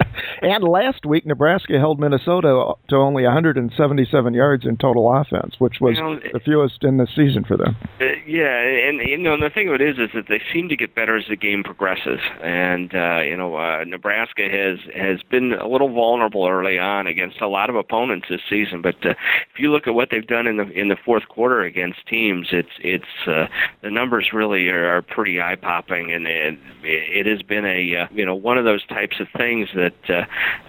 [0.41, 5.97] and last week, Nebraska held Minnesota to only 177 yards in total offense, which was
[5.97, 7.75] you know, the fewest in the season for them.
[7.99, 10.75] Uh, yeah, and you know, the thing of it is, is that they seem to
[10.75, 12.19] get better as the game progresses.
[12.43, 17.41] And uh, you know, uh, Nebraska has has been a little vulnerable early on against
[17.41, 18.82] a lot of opponents this season.
[18.82, 19.13] But uh,
[19.56, 22.50] if you look at what they've done in the in the fourth quarter against teams,
[22.52, 23.48] it's it's uh,
[23.82, 28.08] the numbers really are, are pretty eye popping, and it, it has been a uh,
[28.12, 29.94] you know one of those types of things that.
[30.10, 30.26] Uh,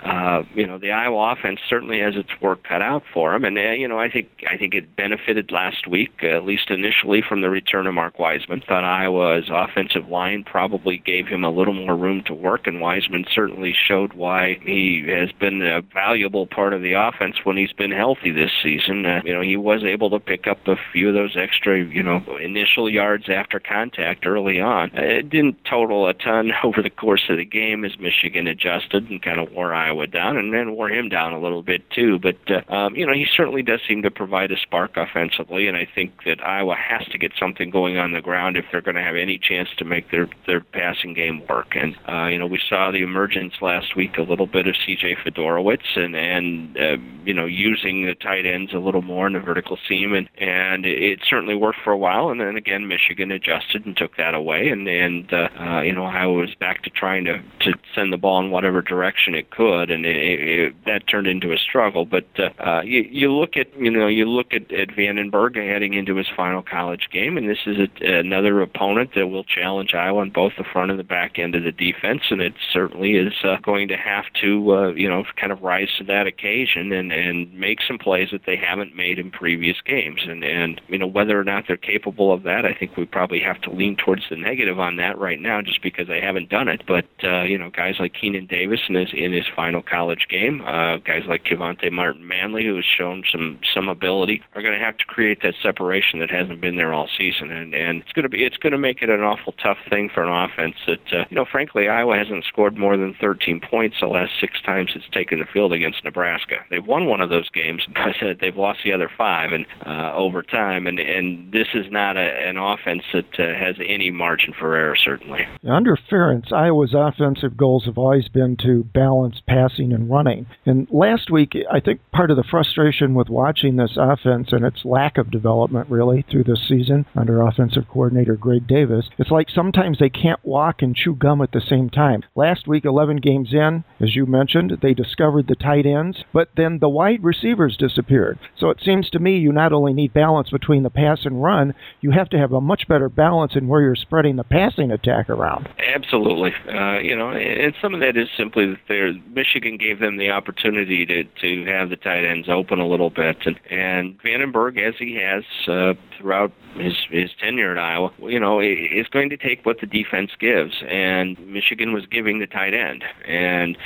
[0.06, 3.58] uh, you know, the Iowa offense certainly has its work cut out for them, and
[3.58, 7.22] uh, you know, I think I think it benefited last week, uh, at least initially,
[7.22, 8.64] from the return of Mark Weisman.
[8.64, 13.26] Thought Iowa's offensive line probably gave him a little more room to work, and Weisman
[13.34, 17.90] certainly showed why he has been a valuable part of the offense when he's been
[17.90, 19.06] healthy this season.
[19.06, 22.02] Uh, you know, he was able to pick up a few of those extra, you
[22.02, 24.90] know, initial yards after contact early on.
[24.94, 29.22] It didn't total a ton over the course of the game as Michigan adjusted and
[29.22, 32.18] kind of wore Iowa down, and then wore him down a little bit too.
[32.18, 35.76] But uh, um, you know, he certainly does seem to provide a spark offensively, and
[35.76, 38.96] I think that Iowa has to get something going on the ground if they're going
[38.96, 41.76] to have any chance to make their their passing game work.
[41.76, 45.16] And uh, you know, we saw the emergence last week a little bit of C.J.
[45.24, 49.40] Fiedorowicz, and and uh, you know, using the tight ends a little more in the
[49.40, 52.30] vertical seam, and and it certainly worked for a while.
[52.30, 56.04] And then again, Michigan adjusted and took that away, and and uh, uh, you know,
[56.04, 59.90] Iowa was back to trying to to send the ball in whatever direction it could,
[59.90, 62.04] and it, it, that turned into a struggle.
[62.04, 65.94] But uh, uh, you, you look at you know you look at, at Vandenberg heading
[65.94, 70.20] into his final college game, and this is a, another opponent that will challenge Iowa
[70.20, 73.32] on both the front and the back end of the defense, and it certainly is
[73.44, 77.12] uh, going to have to uh, you know kind of rise to that occasion and
[77.12, 81.06] and make some plays that they haven't made in previous games, and and you know
[81.06, 84.22] whether or not they're capable of that, I think we probably have to lean towards
[84.30, 86.82] the negative on that right now, just because they haven't done it.
[86.86, 90.62] But uh, you know guys like Keenan Davis in his in his final college game.
[90.62, 94.84] Uh, guys like Kevonte Martin Manley, who has shown some some ability, are going to
[94.84, 98.24] have to create that separation that hasn't been there all season, and and it's going
[98.24, 101.12] to be it's going to make it an awful tough thing for an offense that
[101.12, 104.92] uh, you know frankly Iowa hasn't scored more than 13 points the last six times
[104.94, 106.56] it's taken the field against Nebraska.
[106.70, 110.86] They've won one of those games, but they've lost the other five and uh, overtime,
[110.86, 114.96] and and this is not a, an offense that uh, has any margin for error
[114.96, 115.46] certainly.
[115.68, 120.46] Under Ferentz, Iowa's offensive goals have always been to balance passing and running.
[120.64, 124.84] And last week, I think part of the frustration with watching this offense and its
[124.84, 129.98] lack of development really through this season under offensive coordinator Greg Davis, it's like sometimes
[129.98, 132.22] they can't walk and chew gum at the same time.
[132.34, 136.78] Last week, 11 games in, as you mentioned, they discovered the tight ends, but then
[136.78, 138.35] the wide receivers disappeared.
[138.58, 141.74] So it seems to me you not only need balance between the pass and run,
[142.00, 145.28] you have to have a much better balance in where you're spreading the passing attack
[145.28, 145.68] around.
[145.94, 146.52] Absolutely.
[146.68, 151.06] Uh, you know, and some of that is simply that Michigan gave them the opportunity
[151.06, 155.16] to to have the tight ends open a little bit, and and Vandenberg, as he
[155.16, 159.80] has uh, throughout his his tenure at Iowa, you know, is going to take what
[159.80, 163.76] the defense gives, and Michigan was giving the tight end, and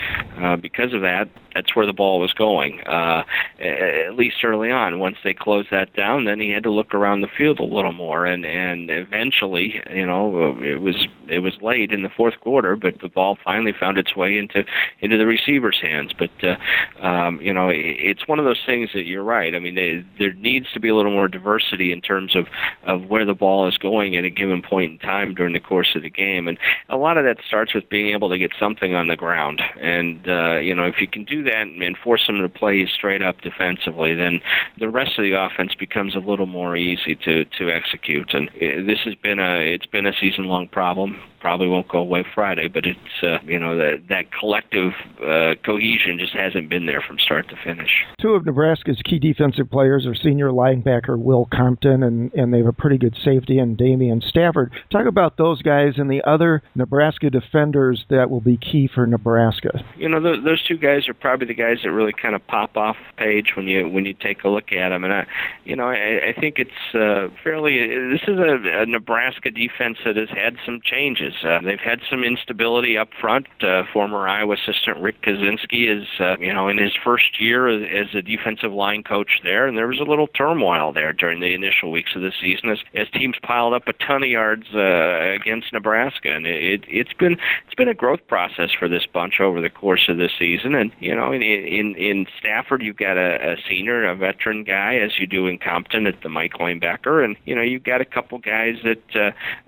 [0.40, 2.80] uh, because of that, that's where the ball was going.
[2.82, 3.22] Uh,
[3.60, 7.20] at least early on, once they closed that down, then he had to look around
[7.20, 11.92] the field a little more, and and eventually, you know, it was it was late
[11.92, 14.64] in the fourth quarter, but the ball finally found its way into
[15.00, 16.12] into the receiver's hands.
[16.18, 19.54] But uh, um, you know, it's one of those things that you're right.
[19.54, 22.46] I mean, they, there needs to be a little more diversity in terms of
[22.84, 25.94] of where the ball is going at a given point in time during the course
[25.94, 28.94] of the game, and a lot of that starts with being able to get something
[28.94, 29.62] on the ground.
[29.80, 33.22] And uh, you know, if you can do that and force them to play straight
[33.22, 34.40] up defensively, then
[34.78, 38.34] the rest of the offense becomes a little more easy to to execute.
[38.34, 41.98] And uh, this has been a it's been a season long problem probably won't go
[41.98, 46.86] away Friday, but it's uh, you know that that collective uh, cohesion just hasn't been
[46.86, 47.90] there from start to finish.
[48.20, 52.66] Two of Nebraska's key defensive players are senior linebacker Will Compton, and and they have
[52.66, 54.72] a pretty good safety in Daimion Stafford.
[54.90, 59.84] Talk about those guys and the other Nebraska defenders that will be key for Nebraska.
[59.96, 62.76] You know, th- those two guys are probably the guys that really kind of pop
[62.76, 65.26] off the page when you when you take a look at them, and I,
[65.64, 67.78] you know, I, I think it's uh, fairly.
[68.10, 71.29] This is a, a Nebraska defense that has had some changes.
[71.44, 73.46] Uh, they've had some instability up front.
[73.62, 78.08] Uh, former Iowa assistant Rick Kaczenski is, uh, you know, in his first year as,
[78.14, 81.92] a defensive line coach there, and there was a little turmoil there during the initial
[81.92, 85.72] weeks of the season as, as teams piled up a ton of yards uh, against
[85.72, 89.70] Nebraska, and it, it's been it's been a growth process for this bunch over the
[89.70, 90.74] course of this season.
[90.74, 94.96] And you know, in in, in Stafford, you've got a, a senior, a veteran guy,
[94.96, 98.04] as you do in Compton at the Mike linebacker, and you know, you've got a
[98.04, 99.16] couple guys that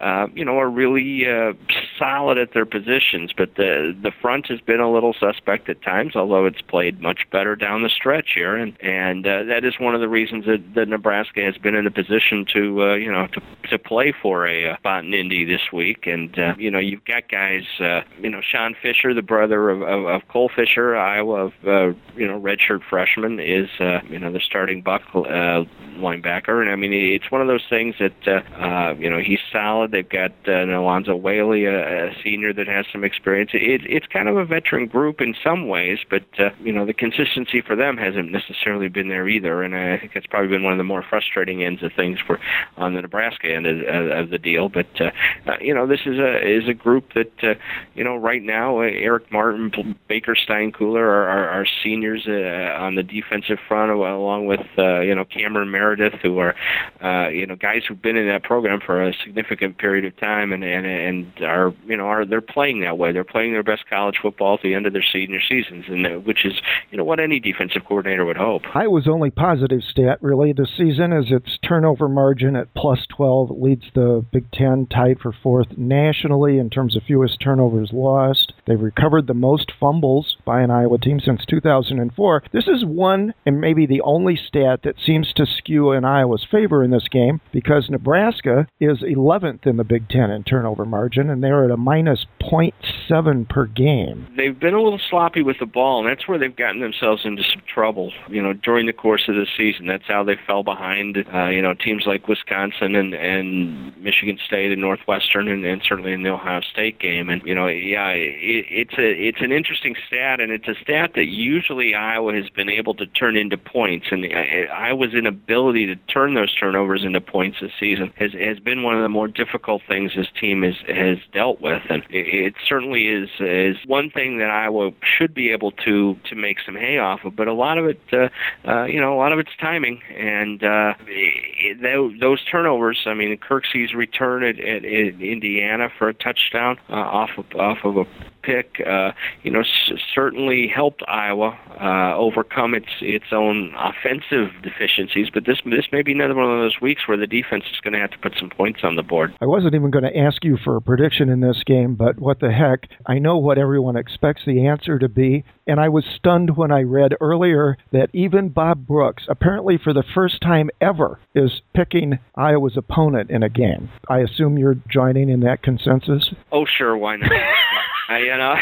[0.01, 1.52] uh, uh, you know are really uh,
[1.99, 6.17] solid at their positions, but the the front has been a little suspect at times,
[6.17, 9.95] although it's played much better down the stretch here, and and uh, that is one
[9.95, 13.27] of the reasons that, that Nebraska has been in a position to uh, you know
[13.29, 16.79] to to play for a uh, spot in Indy this week, and uh, you know
[16.79, 20.97] you've got guys, uh, you know Sean Fisher, the brother of of, of Cole Fisher,
[20.97, 25.65] Iowa, of, uh, you know redshirt freshman, is uh, you know the starting buck uh,
[25.97, 29.41] linebacker, and I mean it's one of those things that uh, uh, you know he's
[29.53, 29.91] solid.
[29.91, 33.51] They've got uh, Alonzo Whaley, a, a senior that has some experience.
[33.55, 36.95] It, it's kind of a veteran group in some ways, but uh, you know the
[36.95, 40.73] consistency for them hasn't necessarily been there either, and I think that's probably been one
[40.73, 42.39] of the more frustrating ends of things for
[42.77, 43.79] on the Nebraska end of,
[44.11, 44.69] of the deal.
[44.69, 45.11] But uh,
[45.47, 47.55] uh, you know this is a is a group that uh,
[47.95, 52.95] you know right now uh, Eric Martin, Baker Steinkuhler are, are, are seniors uh, on
[52.95, 56.55] the defensive front, along with uh, you know Cameron Meredith, who are
[57.03, 60.53] uh, you know guys who've been in that program for a significant period of time,
[60.53, 63.13] and and and are you know are they're playing that way.
[63.13, 66.11] They're playing their best college football at the end of their senior seasons, and uh,
[66.21, 66.55] which is
[66.91, 68.63] you know what any defensive coordinator would hope.
[68.75, 73.85] Iowa's only positive stat really this season is its turnover margin at plus 12 leads
[73.95, 78.53] the Big Ten, tied for fourth nationally in terms of fewest turnovers lost.
[78.67, 82.45] They've recovered the most fumbles by an Iowa team since 2004.
[82.53, 86.83] This is one and maybe the only stat that seems to skew in Iowa's favor
[86.83, 91.43] in this game because Nebraska is 11th in the Big Ten in turnover margin, and
[91.43, 94.27] they're at a minus 0.7 per game.
[94.37, 97.43] They've been a little sloppy with the ball, and that's where they've gotten themselves into
[97.43, 98.13] some trouble.
[98.29, 101.25] You know, during the course of the season, that's how they fell behind.
[101.33, 106.13] Uh, you know, teams like Wisconsin and and Michigan State and Northwestern, and, and certainly
[106.13, 107.29] in the Ohio State game.
[107.29, 111.13] And you know, yeah, it, it's a it's an interesting stat, and it's a stat
[111.15, 115.97] that usually Iowa has been able to turn into points, and uh, Iowa's inability to
[116.13, 119.83] turn those turnovers into points this season has has been one of the more difficult
[119.89, 124.39] things this team has has dealt with, and it, it certainly is is one thing
[124.39, 127.37] that Iowa should be able to to make some hay off of.
[127.37, 128.29] But a lot of it, uh,
[128.69, 133.03] uh, you know, a lot of it's timing, and uh, it, those turnovers.
[133.07, 137.79] I mean, Kirksey's return at, at, at Indiana for a touchdown uh, off of, off
[137.85, 138.05] of a
[138.43, 145.29] pick, uh, you know, s- certainly helped Iowa uh, overcome its its own offensive deficiencies.
[145.33, 147.93] But this this may be another one of those weeks where the defense is going
[147.95, 149.35] to have to put some points on the board.
[149.41, 152.41] I wasn't even going to ask you for a prediction in this game, but what
[152.41, 152.89] the heck?
[153.07, 156.83] I know what everyone expects the answer to be, and I was stunned when I
[156.83, 162.77] read earlier that even Bob Brooks, apparently for the first time ever, is picking Iowa's
[162.77, 163.91] opponent in a game.
[164.09, 166.31] I assume you're joining in that consensus.
[166.51, 167.31] Oh, sure, why not?
[168.09, 168.55] I, you know.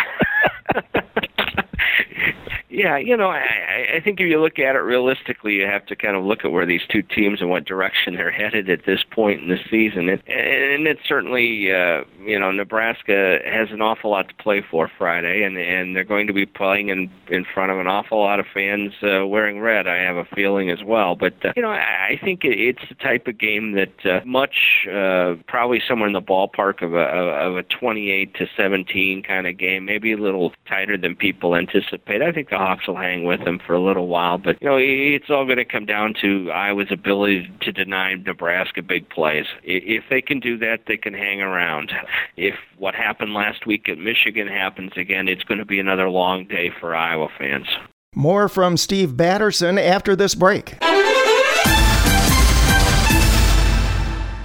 [2.70, 5.96] yeah, you know, I, I think if you look at it realistically, you have to
[5.96, 9.02] kind of look at where these two teams and what direction they're headed at this
[9.10, 10.08] point in the season.
[10.08, 14.88] And, and it's certainly, uh, you know, Nebraska has an awful lot to play for
[14.96, 18.38] Friday, and and they're going to be playing in in front of an awful lot
[18.38, 19.88] of fans uh, wearing red.
[19.88, 21.16] I have a feeling as well.
[21.16, 24.86] But uh, you know, I, I think it's the type of game that uh, much
[24.86, 29.58] uh, probably somewhere in the ballpark of a of a 28 to 17 kind of
[29.58, 30.29] game, maybe a little
[30.66, 32.22] tighter than people anticipate.
[32.22, 34.78] I think the Hawks will hang with them for a little while, but you know,
[34.78, 39.46] it's all going to come down to Iowa's ability to deny Nebraska big plays.
[39.62, 41.92] If they can do that, they can hang around.
[42.36, 46.46] If what happened last week at Michigan happens again, it's going to be another long
[46.46, 47.66] day for Iowa fans.
[48.14, 50.76] More from Steve Batterson after this break.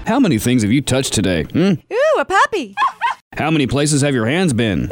[0.07, 1.43] How many things have you touched today?
[1.43, 1.73] Hmm?
[1.91, 2.75] Ooh, a puppy.
[3.35, 4.91] How many places have your hands been?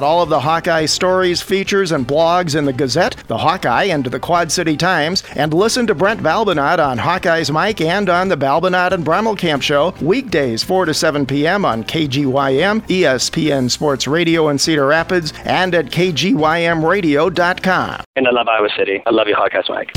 [0.00, 4.20] all of the Hawkeye stories, features, and blogs in the Gazette, the Hawkeye, and the
[4.20, 8.92] Quad City Times, and listen to Brent Balbinot on Hawkeye's Mike and on the Balbinot
[8.92, 11.64] and Brommelkamp Show weekdays 4 to 7 p.m.
[11.64, 18.04] on KGYM, ESPN Sports Radio in Cedar Rapids, and at KGYMRadio.com.
[18.14, 19.02] And I love Iowa City.
[19.04, 19.90] I love you, Hawkeyes Mike.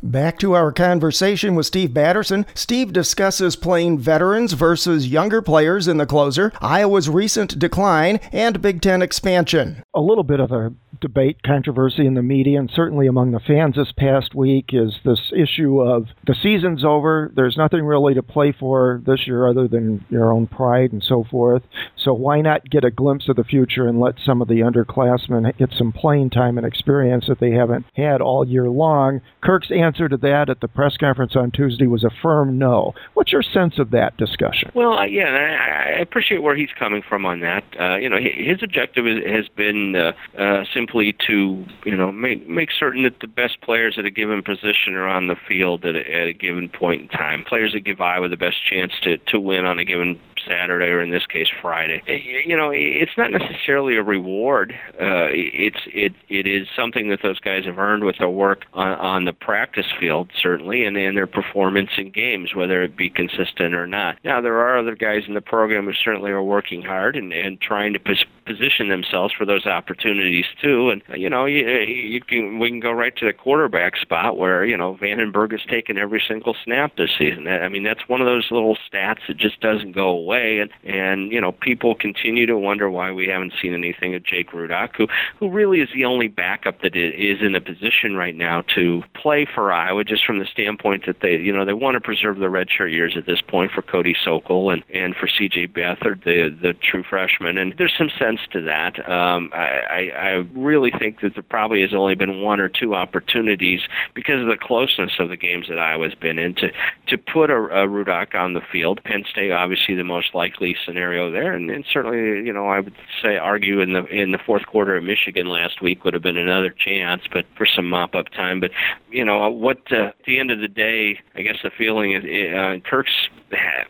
[0.00, 2.46] Back to our conversation with Steve Batterson.
[2.54, 8.80] Steve discusses playing veterans versus younger players in the closer, Iowa's recent decline, and Big
[8.80, 9.82] Ten expansion.
[9.92, 13.74] A little bit of a debate, controversy in the media, and certainly among the fans
[13.74, 17.32] this past week is this issue of the season's over.
[17.34, 21.24] There's nothing really to play for this year other than your own pride and so
[21.24, 21.64] forth.
[21.98, 25.56] So why not get a glimpse of the future and let some of the underclassmen
[25.58, 29.20] get some playing time and experience that they haven't had all year long?
[29.42, 32.94] Kirk's answer to that at the press conference on Tuesday was a firm no.
[33.14, 34.70] What's your sense of that discussion?
[34.74, 37.64] Well, uh, yeah, I, I appreciate where he's coming from on that.
[37.78, 42.48] Uh, you know, his objective is, has been uh, uh, simply to, you know, make
[42.48, 45.96] make certain that the best players at a given position are on the field at
[45.96, 47.44] a, at a given point in time.
[47.44, 51.00] Players that give Iowa the best chance to to win on a given Saturday or
[51.00, 52.02] in this case Friday.
[52.46, 54.72] You know, it's not necessarily a reward.
[54.94, 58.92] Uh, it's it it is something that those guys have earned with their work on,
[58.98, 63.74] on the practice field, certainly, and in their performance in games, whether it be consistent
[63.74, 64.18] or not.
[64.24, 67.60] Now, there are other guys in the program who certainly are working hard and, and
[67.60, 70.90] trying to pos- position themselves for those opportunities too.
[70.90, 74.64] And you know, you, you can we can go right to the quarterback spot where
[74.64, 77.46] you know Vandenberg has taken every single snap this season.
[77.46, 80.60] I mean, that's one of those little stats that just doesn't go away.
[80.60, 84.50] And and you know, people continue to wonder why we haven't seen anything of Jake
[84.52, 85.06] Rudock, who
[85.38, 89.46] who really is the only backup that is in a position right now to play
[89.54, 92.46] for Iowa, just from the standpoint that they you know they want to preserve the
[92.46, 95.68] redshirt years at this point for Cody Sokol and and for C.J.
[95.68, 97.58] Beathard, the the true freshman.
[97.58, 98.98] And there's some sense to that.
[99.08, 103.80] Um, I, I really think that there probably has only been one or two opportunities
[104.14, 106.70] because of the closeness of the games that Iowa's been in to
[107.08, 109.02] to put a, a Rudock on the field.
[109.04, 112.94] Penn State obviously the most likely scenario there, and, and certainly you know I would
[113.22, 116.36] say argue in the in the fourth quarter at Michigan last week would have been
[116.36, 118.60] another chance, but for some mop up time.
[118.60, 118.70] But
[119.10, 119.78] you know what?
[119.90, 122.24] Uh, at the end of the day, I guess the feeling is
[122.54, 123.28] uh, Kirk's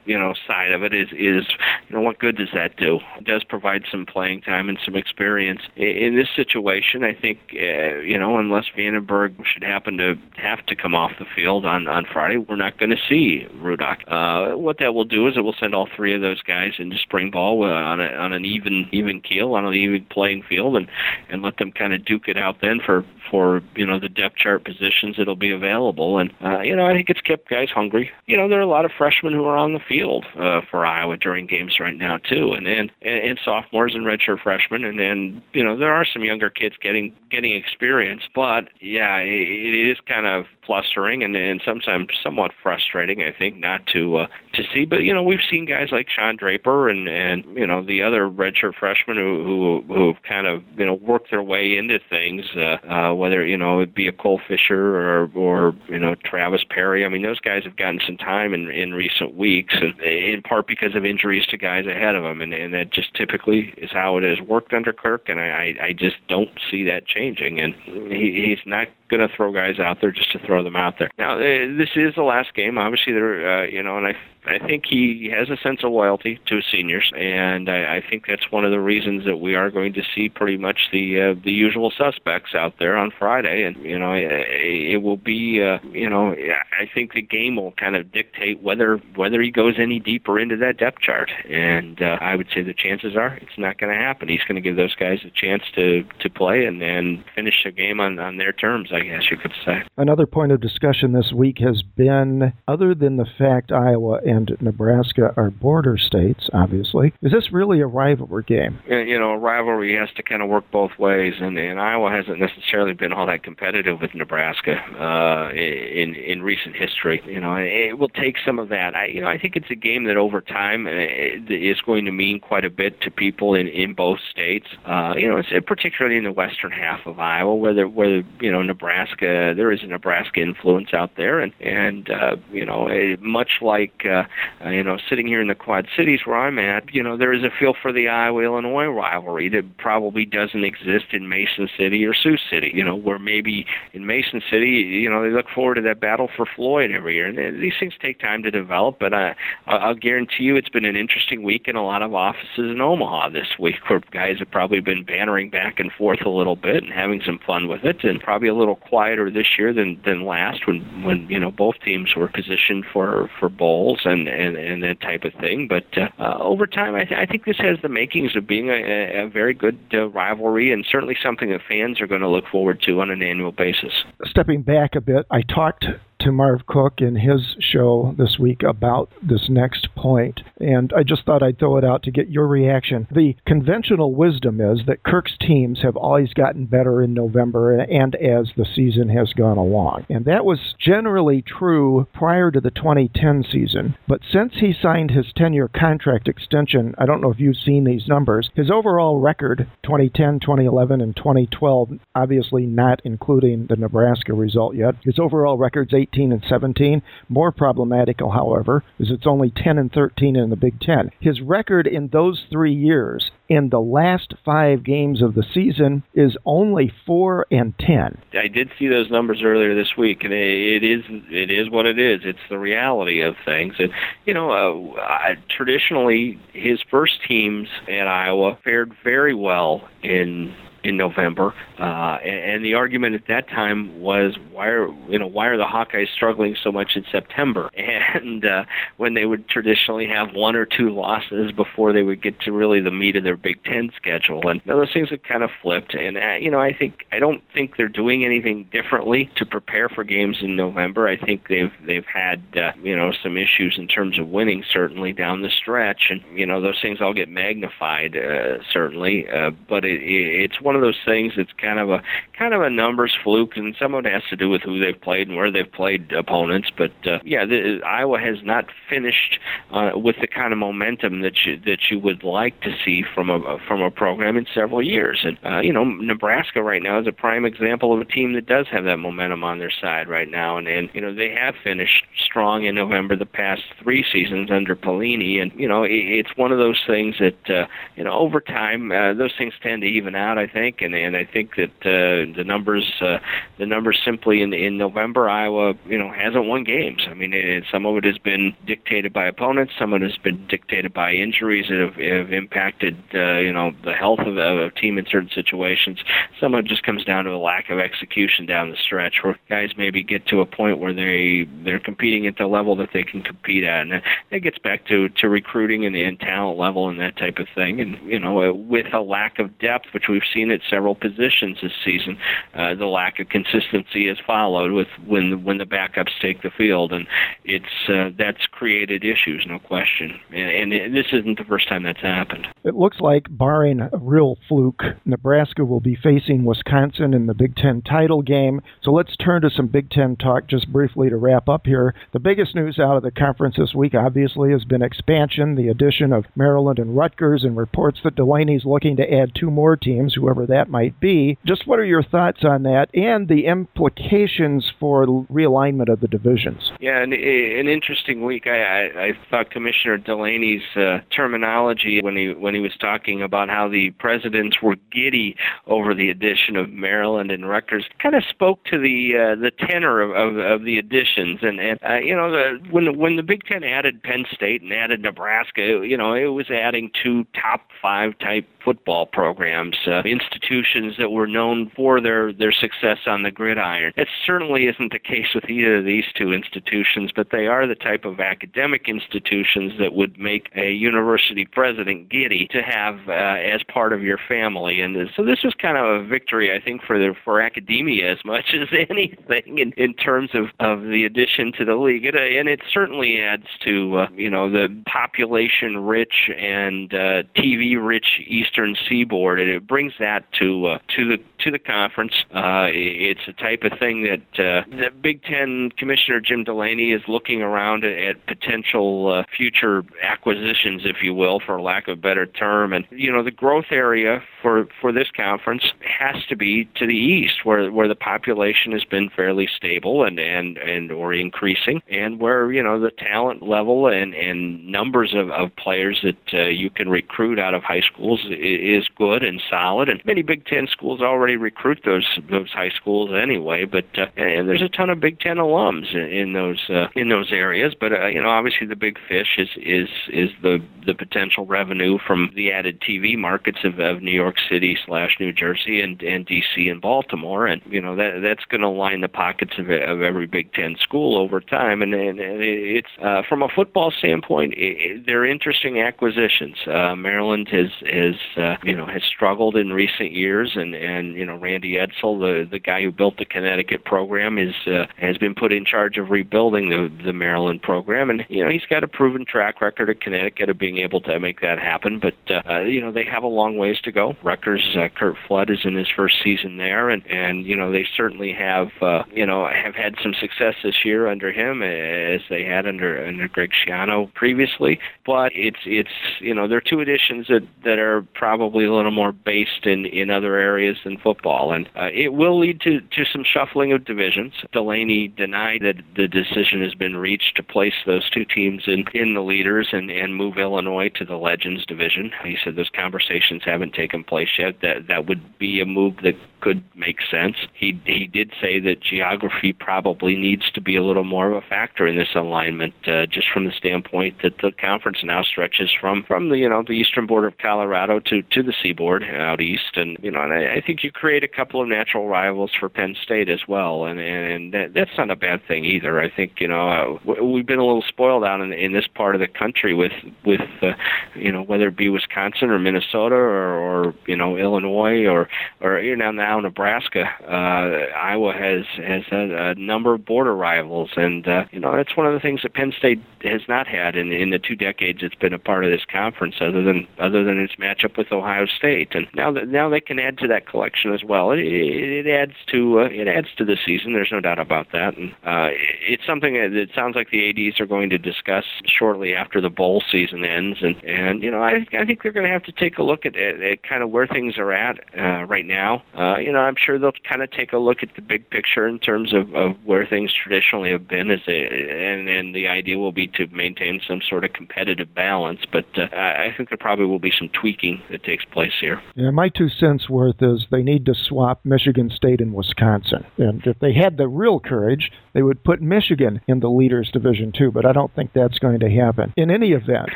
[0.04, 1.46] you know side of it is is
[1.88, 3.00] you know what good does that do?
[3.18, 7.04] It does provide some playing time and some experience in this situation.
[7.04, 11.26] I think uh, you know unless Vandenberg should happen to have to come off the
[11.34, 13.98] field on on Friday, we're not going to see Rudock.
[14.06, 16.96] Uh, what that will do is it will send all three of those guys into
[16.98, 20.76] spring ball uh, on a, on an even even keel on an even playing field
[20.76, 20.88] and
[21.28, 24.36] and let them kind of duke it out then for for you know the depth
[24.36, 26.18] chart positions that'll be available.
[26.18, 28.10] And uh, you know I think it's kept guys hungry.
[28.26, 30.86] You know there are a lot of freshmen who are on the field uh, for
[30.86, 35.42] Iowa during games right now too, and and and sophomores and redshirt freshmen, and then
[35.52, 38.22] you know there are some younger kids getting getting experience.
[38.34, 43.56] But yeah, it, it is kind of flustering and, and sometimes somewhat frustrating, I think,
[43.56, 44.84] not to uh, to see.
[44.84, 48.28] But you know, we've seen guys like Sean Draper and and you know the other
[48.28, 52.76] redshirt freshmen who who who've kind of you know worked their way into things, uh,
[52.86, 57.04] uh, whether you know it be a Cole Fisher or or you know Travis Perry.
[57.04, 60.66] I mean, those guys have gotten some time in in recent weeks, and in part
[60.66, 64.18] because of injuries to guys ahead of them, and and that just typically is how
[64.18, 68.44] it has worked under Kirk, and I I just don't see that changing, and he,
[68.44, 71.10] he's not going to throw guys out there just to throw them out there.
[71.18, 72.78] Now, uh, this is the last game.
[72.78, 74.16] Obviously, there, uh, you know, and I
[74.48, 78.26] I think he has a sense of loyalty to his seniors, and I, I think
[78.26, 81.34] that's one of the reasons that we are going to see pretty much the uh,
[81.42, 83.64] the usual suspects out there on Friday.
[83.64, 87.72] And you know, it, it will be, uh, you know, I think the game will
[87.72, 91.30] kind of dictate whether whether he goes any deeper into that depth chart.
[91.50, 94.28] And uh, I would say the chances are it's not going to happen.
[94.28, 97.70] He's going to give those guys a chance to to play and then finish the
[97.70, 99.82] game on on their terms, I guess you could say.
[99.98, 105.32] Another point of discussion this week has been, other than the fact Iowa and Nebraska
[105.36, 108.78] are border states, obviously, is this really a rivalry game?
[108.88, 112.38] You know, a rivalry has to kind of work both ways, and, and Iowa hasn't
[112.38, 117.22] necessarily been all that competitive with Nebraska uh, in in recent history.
[117.26, 118.94] You know, it will take some of that.
[118.94, 122.12] I you know I think it's a game that over time uh, is going to
[122.12, 124.66] mean quite a bit to people in in both states.
[124.84, 128.62] Uh, you know, particularly in the western half of Iowa, where there, where you know
[128.62, 132.88] Nebraska there is a Nebraska influence out there, and and uh, you know
[133.20, 134.24] much like uh,
[134.64, 137.32] uh, you know sitting here in the Quad Cities where I'm at, you know there
[137.32, 142.04] is a feel for the Iowa Illinois rivalry that probably doesn't exist in Mason City
[142.04, 142.70] or Sioux City.
[142.74, 146.28] You know where maybe in Mason City, you know they look forward to that battle
[146.36, 148.98] for Floyd every year, and these things take time to develop.
[148.98, 149.34] But I,
[149.66, 153.30] I'll guarantee you, it's been an interesting week in a lot of offices in Omaha
[153.30, 156.92] this week, where guys have probably been bantering back and forth a little bit and
[156.92, 160.66] having some fun with it, and probably a little quieter this year than than last
[160.66, 165.00] when when you know both teams were positioned for for bowls and and, and that
[165.00, 165.68] type of thing.
[165.68, 168.68] But uh, uh, over time, I, th- I think this has the makings of being
[168.68, 172.46] a, a very good uh, rivalry and certainly something that fans are going to look
[172.50, 173.92] forward to on an annual basis.
[174.24, 175.86] Stepping back a bit, I talked
[176.20, 181.24] to Marv Cook in his show this week about this next point, and I just
[181.24, 183.06] thought I'd throw it out to get your reaction.
[183.10, 188.50] The conventional wisdom is that Kirk's teams have always gotten better in November and as
[188.56, 190.06] the season has gone along.
[190.08, 193.96] And that was generally true prior to the 2010 season.
[194.06, 197.84] But since he signed his 10 year contract extension, I don't know if you've seen
[197.84, 204.74] these numbers, his overall record 2010, 2011, and 2012, obviously not including the Nebraska result
[204.74, 207.02] yet, his overall record's 8 18 and 17.
[207.28, 211.10] More problematical, however, is it's only 10 and 13 in the Big Ten.
[211.20, 216.36] His record in those three years in the last five games of the season is
[216.44, 218.18] only 4 and 10.
[218.34, 221.98] I did see those numbers earlier this week, and it is it is what it
[221.98, 222.20] is.
[222.24, 223.74] It's the reality of things.
[223.78, 223.90] And
[224.26, 230.54] you know, uh, traditionally his first teams at Iowa fared very well in
[230.88, 235.26] in November, uh, and, and the argument at that time was why are you know
[235.26, 237.70] why are the Hawkeyes struggling so much in September?
[238.08, 238.64] And uh,
[238.96, 242.80] when they would traditionally have one or two losses before they would get to really
[242.80, 245.94] the meat of their Big Ten schedule, and those things have kind of flipped.
[245.94, 249.88] And uh, you know I think I don't think they're doing anything differently to prepare
[249.88, 251.06] for games in November.
[251.06, 255.12] I think they've they've had uh, you know some issues in terms of winning certainly
[255.12, 259.28] down the stretch, and you know those things all get magnified uh, certainly.
[259.28, 262.02] Uh, but it, it's one of those things that's kind of a
[262.38, 265.00] kind of a numbers fluke, and some of it has to do with who they've
[265.00, 266.70] played and where they've played opponents.
[266.76, 269.38] But uh, yeah, the, Iowa has not finished
[269.72, 273.30] uh, with the kind of momentum that you that you would like to see from
[273.30, 275.24] a from a program in several years.
[275.24, 278.46] And uh, you know, Nebraska right now is a prime example of a team that
[278.46, 281.54] does have that momentum on their side right now, and and you know they have
[281.62, 286.36] finished strong in November the past three seasons under Pelini, and you know it, it's
[286.36, 287.66] one of those things that uh,
[287.96, 290.38] you know over time uh, those things tend to even out.
[290.38, 293.18] I think, and and I think that uh, the numbers uh,
[293.58, 297.06] the numbers simply in in November Iowa you know hasn't won games.
[297.08, 300.18] I mean, it, some of it has been dictated by opponents, some of it has
[300.18, 304.70] been dictated by injuries that have, have impacted uh, you know the health of, a
[304.70, 305.98] team in certain situations.
[306.40, 309.38] Some of it just comes down to a lack of execution down the stretch, where
[309.48, 313.02] guys maybe get to a point where they they're competing at the level that they
[313.02, 317.00] can compete at, and it gets back to to recruiting and, and talent level and
[317.00, 317.80] that type of thing.
[317.80, 321.72] And you know, with a lack of depth, which we've seen at several positions this
[321.84, 322.18] season.
[322.54, 326.92] Uh, the lack of consistency has followed with when when the backups take the field,
[326.92, 327.06] and
[327.44, 330.18] it's uh, that's created issues, no question.
[330.32, 332.46] And, and this isn't the first time that's happened.
[332.64, 337.56] It looks like, barring a real fluke, Nebraska will be facing Wisconsin in the Big
[337.56, 338.60] Ten title game.
[338.82, 341.94] So let's turn to some Big Ten talk just briefly to wrap up here.
[342.12, 346.12] The biggest news out of the conference this week, obviously, has been expansion, the addition
[346.12, 350.37] of Maryland and Rutgers, and reports that Delany's looking to add two more teams, whoever
[350.38, 351.38] whatever that might be.
[351.44, 356.72] Just what are your thoughts on that and the implications for realignment of the divisions?
[356.80, 358.46] Yeah, an, an interesting week.
[358.46, 363.48] I, I, I thought Commissioner Delany's uh, terminology when he when he was talking about
[363.48, 365.36] how the presidents were giddy
[365.66, 370.00] over the addition of Maryland and Rutgers kind of spoke to the uh, the tenor
[370.00, 371.40] of, of, of the additions.
[371.42, 374.62] And, and uh, you know, the, when the, when the Big Ten added Penn State
[374.62, 380.02] and added Nebraska, you know, it was adding two top five type football programs, uh,
[380.02, 383.94] institutions that were known for their their success on the gridiron.
[383.96, 387.74] It certainly isn't the case with either of these two institutions, but they are the
[387.74, 393.62] type of academic institutions that would make a university president giddy to have uh, as
[393.62, 394.82] part of your family.
[394.82, 398.18] And so this was kind of a victory, I think, for the for academia as
[398.22, 402.04] much as anything in, in terms of, of the addition to the league.
[402.04, 407.82] It, and it certainly adds to uh, you know the population rich and uh, TV
[407.82, 408.20] rich
[408.58, 412.12] Eastern Seaboard, and it brings that to uh, to the to the conference.
[412.34, 417.02] Uh, it's a type of thing that uh, the Big Ten Commissioner Jim Delany is
[417.06, 422.00] looking around at, at potential uh, future acquisitions, if you will, for lack of a
[422.00, 422.72] better term.
[422.72, 426.96] And you know, the growth area for for this conference has to be to the
[426.96, 432.18] east, where where the population has been fairly stable and and and or increasing, and
[432.18, 436.70] where you know the talent level and and numbers of, of players that uh, you
[436.70, 438.20] can recruit out of high schools
[438.54, 439.88] is good and solid.
[439.88, 443.64] And many Big Ten schools already recruit those those high schools anyway.
[443.64, 447.08] But uh, and there's a ton of Big Ten alums in, in those uh, in
[447.08, 447.74] those areas.
[447.78, 451.98] But uh, you know, obviously the big fish is is is the the potential revenue
[452.06, 456.26] from the added TV markets of, of New York City slash New Jersey and and
[456.26, 457.46] DC and Baltimore.
[457.46, 460.76] And you know that that's going to line the pockets of, of every Big Ten
[460.80, 461.82] school over time.
[461.82, 466.56] And, and, and it's uh, from a football standpoint, it, it, they're interesting acquisitions.
[466.66, 471.24] Uh, Maryland has has uh, you know has struggled in recent years, and and you
[471.24, 475.34] know Randy Edsall, the the guy who built the Connecticut program, is uh, has been
[475.34, 478.88] put in charge of rebuilding the the Maryland program, and you know he's got a
[478.88, 482.00] proven track record at Connecticut of being able to make that happen.
[482.00, 484.16] But uh, you know they have a long ways to go.
[484.22, 487.86] Rutgers, uh, Curt Flood is in his first season there, and and you know they
[487.96, 492.44] certainly have uh, you know have had some success this year under him as they
[492.44, 494.78] had under under Greg Schiano previously.
[495.06, 499.12] But it's it's you know they're two additions that that are probably a little more
[499.12, 503.24] based in in other areas than football, and uh, it will lead to to some
[503.24, 504.34] shuffling of divisions.
[504.52, 509.14] Delany denied that the decision has been reached to place those two teams in in
[509.14, 512.10] the leaders and and move Illinois to the Legends division.
[512.24, 514.60] He said those conversations haven't taken place yet.
[514.60, 517.36] That that would be a move that could make sense.
[517.54, 521.46] He he did say that geography probably needs to be a little more of a
[521.46, 526.02] factor in this alignment, uh, just from the standpoint that the conference now stretches from
[526.02, 529.76] from the you know the eastern border of Colorado to to the seaboard out east,
[529.76, 532.68] and you know, and I, I think you create a couple of natural rivals for
[532.68, 536.00] Penn State as well, and and that, that's not a bad thing either.
[536.00, 539.14] I think you know uh, we've been a little spoiled out in in this part
[539.14, 539.92] of the country with
[540.24, 540.72] with uh,
[541.14, 545.28] you know whether it be Wisconsin or Minnesota or, or you know Illinois or
[545.60, 547.04] or you know now Nebraska.
[547.22, 551.96] Uh, Iowa has has a, a number of border rivals, and uh, you know that's
[551.96, 555.00] one of the things that Penn State has not had in in the two decades
[555.02, 558.46] it's been a part of this conference, other than other than its matchup with Ohio
[558.46, 558.94] State.
[558.94, 561.32] And now that now they can add to that collection as well.
[561.32, 563.92] It, it, it adds to uh, it adds to the season.
[563.92, 564.96] There's no doubt about that.
[564.96, 565.50] And uh,
[565.86, 569.50] it's something that it sounds like the ads are going to discuss shortly after the
[569.50, 570.58] bowl season ends.
[570.62, 573.04] And and you know I I think they're going to have to take a look
[573.04, 575.82] at, at, at kind of where things are at uh, right now.
[575.98, 578.66] Uh, you know I'm sure they'll kind of take a look at the big picture
[578.68, 581.10] in terms of, of where things traditionally have been.
[581.10, 585.40] As a, and and the idea will be to maintain some sort of competitive balance.
[585.50, 588.82] But uh, I think there probably will be some tweaking that takes place here.
[588.94, 593.04] Yeah, my two cents worth is they need to swap Michigan State and Wisconsin.
[593.16, 597.32] And if they had the real courage, they would put Michigan in the leaders division
[597.32, 597.50] too.
[597.50, 599.12] But I don't think that's going to happen.
[599.16, 599.90] In any event,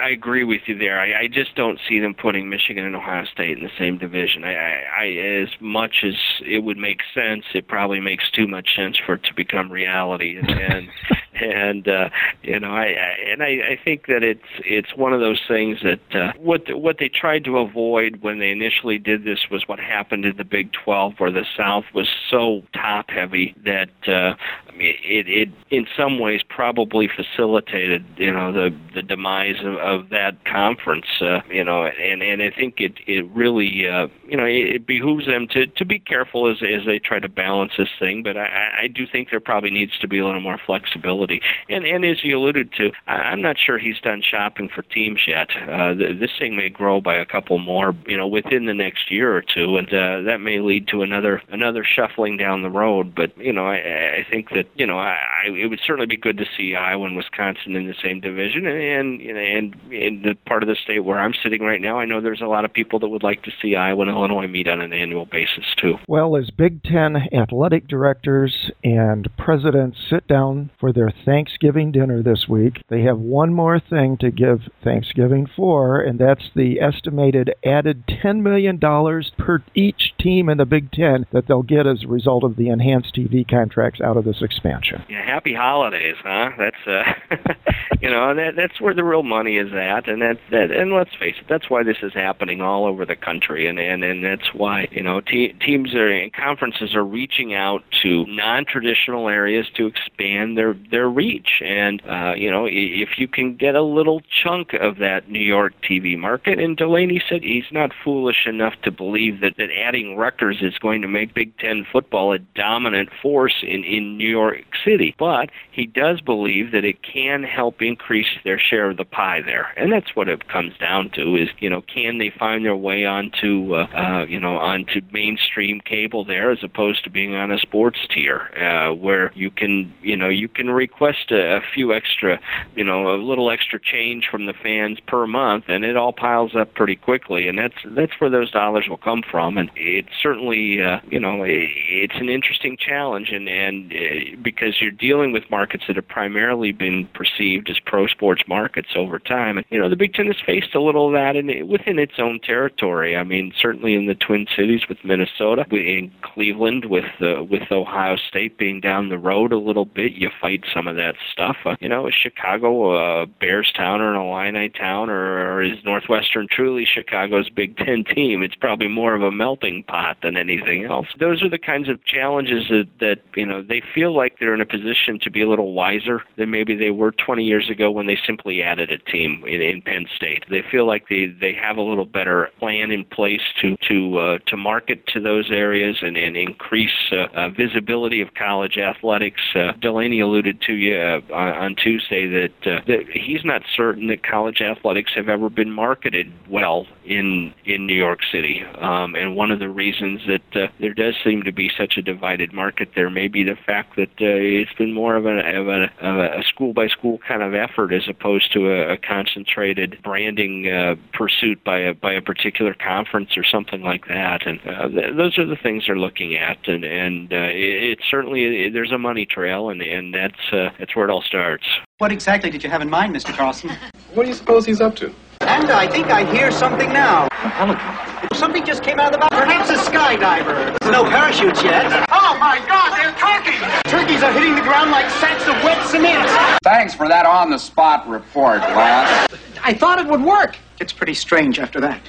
[0.00, 1.00] I agree with you there.
[1.00, 4.44] I, I just don't see them putting Michigan and Ohio State in the same division.
[4.44, 5.06] I, I, I
[5.42, 6.14] as much as
[6.44, 10.38] it would make sense, it probably makes too much sense for it to become reality.
[10.38, 10.88] And and,
[11.34, 12.08] and uh,
[12.42, 15.78] you know, I, I and I, I think that it's it's one of those things
[15.82, 19.78] that uh, what what they tried to avoid when they initially did this was what
[19.78, 24.34] happened in the Big 12, where the South was so top heavy that uh,
[24.68, 29.76] I mean, it it in some ways probably facilitated you know the the demise of,
[29.76, 31.06] of that conference.
[31.20, 34.86] Uh, you know, and and I think it it really uh, you know it, it
[34.86, 38.22] behooves them to to be careful as as they try to balance this thing.
[38.22, 41.40] But I I do think there probably needs to be a little more flexibility.
[41.68, 45.48] And and as you alluded to, I'm not sure he's done shopping for teams yet.
[45.68, 49.34] Uh, this thing may grow by a couple more, you know, within the next year
[49.34, 53.14] or two, and uh, that may lead to another another shuffling down the road.
[53.14, 53.76] But you know, I,
[54.18, 57.06] I think that you know, I, I, it would certainly be good to see Iowa
[57.06, 60.68] and Wisconsin in the same division, and and you know, and in the part of
[60.68, 63.08] the state where I'm sitting right now, I know there's a lot of people that
[63.08, 65.96] would like to see Iowa and Illinois meet on an annual basis too.
[66.08, 72.46] Well, as Big Ten athletic directors and presidents sit down for their Thanksgiving dinner this
[72.48, 78.06] week, they have one more thing to give Thanksgiving for, and that's the estimated added
[78.06, 82.44] $10 million per each team in the Big Ten that they'll get as a result
[82.44, 85.04] of the enhanced TV contracts out of this expansion.
[85.08, 86.50] Yeah, happy holidays, huh?
[86.58, 87.12] That's uh,
[88.00, 91.14] you know that that's where the real money is at, and that that and let's
[91.18, 94.52] face it, that's why this is happening all over the country, and and and that's
[94.54, 99.86] why you know te- teams are and conferences are reaching out to non-traditional areas to
[99.86, 104.72] expand their their reach, and uh, you know if you can get a little chunk
[104.74, 109.40] of that New York TV market, and Delany said he's not foolish enough to believe
[109.40, 113.84] that that adding Rutgers is going to make Big Ten football a dominant force in
[113.84, 118.90] in New York City, but he does believe that it can help increase their share
[118.90, 122.18] of the pie there, and that's what it comes down to: is you know can
[122.18, 127.04] they find their way onto uh, uh, you know onto mainstream cable there as opposed
[127.04, 131.30] to being on a sports tier uh, where you can you know you can request
[131.30, 132.40] a, a few extra
[132.74, 136.54] you know a little extra change from the fans per month, and it all piles
[136.54, 140.82] up pretty quickly, and that's that's where those dollars will come from, and it's certainly
[140.82, 145.84] uh, you know it's an interesting challenge, and and uh, because you're dealing with markets
[145.88, 149.96] that have primarily been perceived as pro sports markets over time, and you know the
[149.96, 153.14] Big Ten has faced a little of that in within its own territory.
[153.14, 158.16] I mean, certainly in the Twin Cities with Minnesota, in Cleveland with uh, with Ohio
[158.16, 161.58] State being down the road a little bit, you fight some of that stuff.
[161.66, 165.76] Uh, you know, is Chicago a Bears town or an Illini town, or, or is
[165.84, 168.42] Northwestern truly Chicago's Big Ten team?
[168.42, 171.06] It's probably more of a melting pot than anything else.
[171.18, 174.60] Those are the kinds of challenges that, that you know they feel like they're in
[174.60, 178.06] a position to be a little wiser than maybe they were 20 years ago when
[178.06, 180.44] they simply added a team in, in Penn State.
[180.48, 184.38] They feel like they they have a little better plan in place to to uh,
[184.46, 189.40] to market to those areas and, and increase uh, uh, visibility of college athletics.
[189.54, 194.08] Uh, Delany alluded to you uh, on, on Tuesday that, uh, that he's not certain
[194.08, 198.64] that college athletics have ever been marketed well in in New York City.
[198.78, 202.02] Um, and one of the reasons that uh, there does seem to be such a
[202.02, 205.68] divided market there may be the fact that uh, it's been more of, a, of,
[205.68, 209.98] a, of a school by school kind of effort as opposed to a, a concentrated
[210.02, 214.46] branding uh, pursuit by a by a particular conference or something like that.
[214.46, 216.68] And uh, th- those are the things they're looking at.
[216.68, 220.70] And and uh, it, it certainly it, there's a money trail, and and that's uh,
[220.78, 221.64] that's where it all starts.
[221.98, 223.34] What exactly did you have in mind, Mr.
[223.36, 223.70] Carlson?
[224.14, 225.14] What do you suppose he's up to?
[225.48, 227.26] And I think I hear something now.
[227.26, 228.36] A pelican.
[228.36, 229.30] Something just came out of the mouth.
[229.30, 230.78] Perhaps a skydiver.
[230.78, 231.84] There's no parachutes yet.
[232.10, 233.60] Oh my God, they're turkeys!
[233.90, 236.28] Turkeys are hitting the ground like sacks of wet cement.
[236.64, 239.30] Thanks for that on-the-spot report, lad.
[239.62, 240.56] I thought it would work.
[240.80, 242.00] It's pretty strange after that.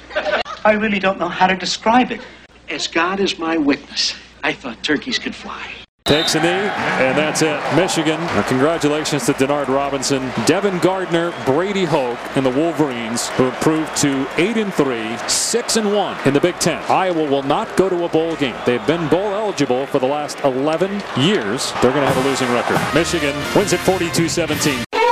[0.64, 2.20] I really don't know how to describe it.
[2.68, 5.70] As God is my witness, I thought turkeys could fly.
[6.06, 7.58] Takes a knee, and that's it.
[7.76, 8.20] Michigan.
[8.20, 14.28] Uh, congratulations to Denard Robinson, Devin Gardner, Brady Hoke, and the Wolverines, who improved to
[14.36, 16.82] eight and three, six and one in the Big Ten.
[16.90, 18.54] Iowa will not go to a bowl game.
[18.66, 21.72] They've been bowl eligible for the last 11 years.
[21.80, 22.78] They're going to have a losing record.
[22.94, 25.03] Michigan wins it 42-17.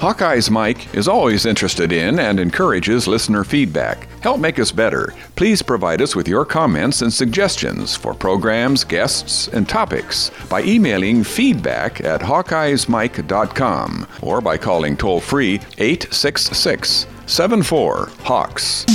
[0.00, 4.06] Hawkeye's Mike is always interested in and encourages listener feedback.
[4.22, 5.12] Help make us better.
[5.34, 11.24] Please provide us with your comments and suggestions for programs, guests, and topics by emailing
[11.24, 18.86] feedback at hawkeyesmike.com or by calling toll free 866 74 Hawks.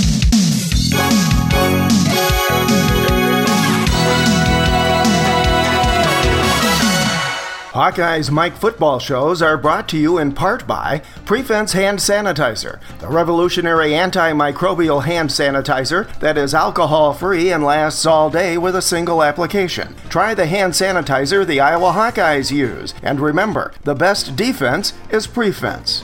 [7.74, 13.08] Hawkeye's Mike football shows are brought to you in part by Prefense Hand Sanitizer, the
[13.08, 19.24] revolutionary antimicrobial hand sanitizer that is alcohol free and lasts all day with a single
[19.24, 19.96] application.
[20.08, 26.04] Try the hand sanitizer the Iowa Hawkeyes use, and remember the best defense is Prefense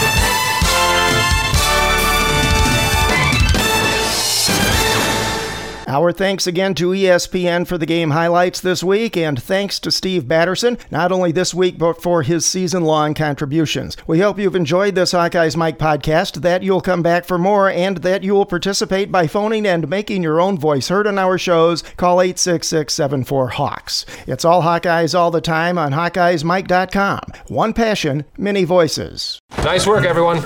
[5.91, 10.23] Our thanks again to ESPN for the game highlights this week, and thanks to Steve
[10.23, 13.97] Batterson, not only this week, but for his season long contributions.
[14.07, 17.97] We hope you've enjoyed this Hawkeyes Mike podcast, that you'll come back for more, and
[17.97, 21.81] that you'll participate by phoning and making your own voice heard on our shows.
[21.97, 24.05] Call 866 74 Hawks.
[24.27, 27.19] It's all Hawkeyes all the time on HawkeyesMike.com.
[27.49, 29.41] One passion, many voices.
[29.57, 30.41] Nice work, everyone.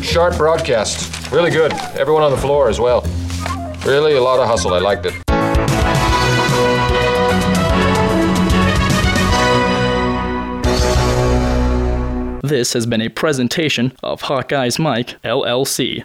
[0.00, 1.30] Sharp broadcast.
[1.30, 1.74] Really good.
[1.98, 3.04] Everyone on the floor as well.
[3.86, 4.72] Really a lot of hustle.
[4.72, 5.12] I liked it.
[12.42, 16.02] This has been a presentation of Hawkeye's Mike, LLC.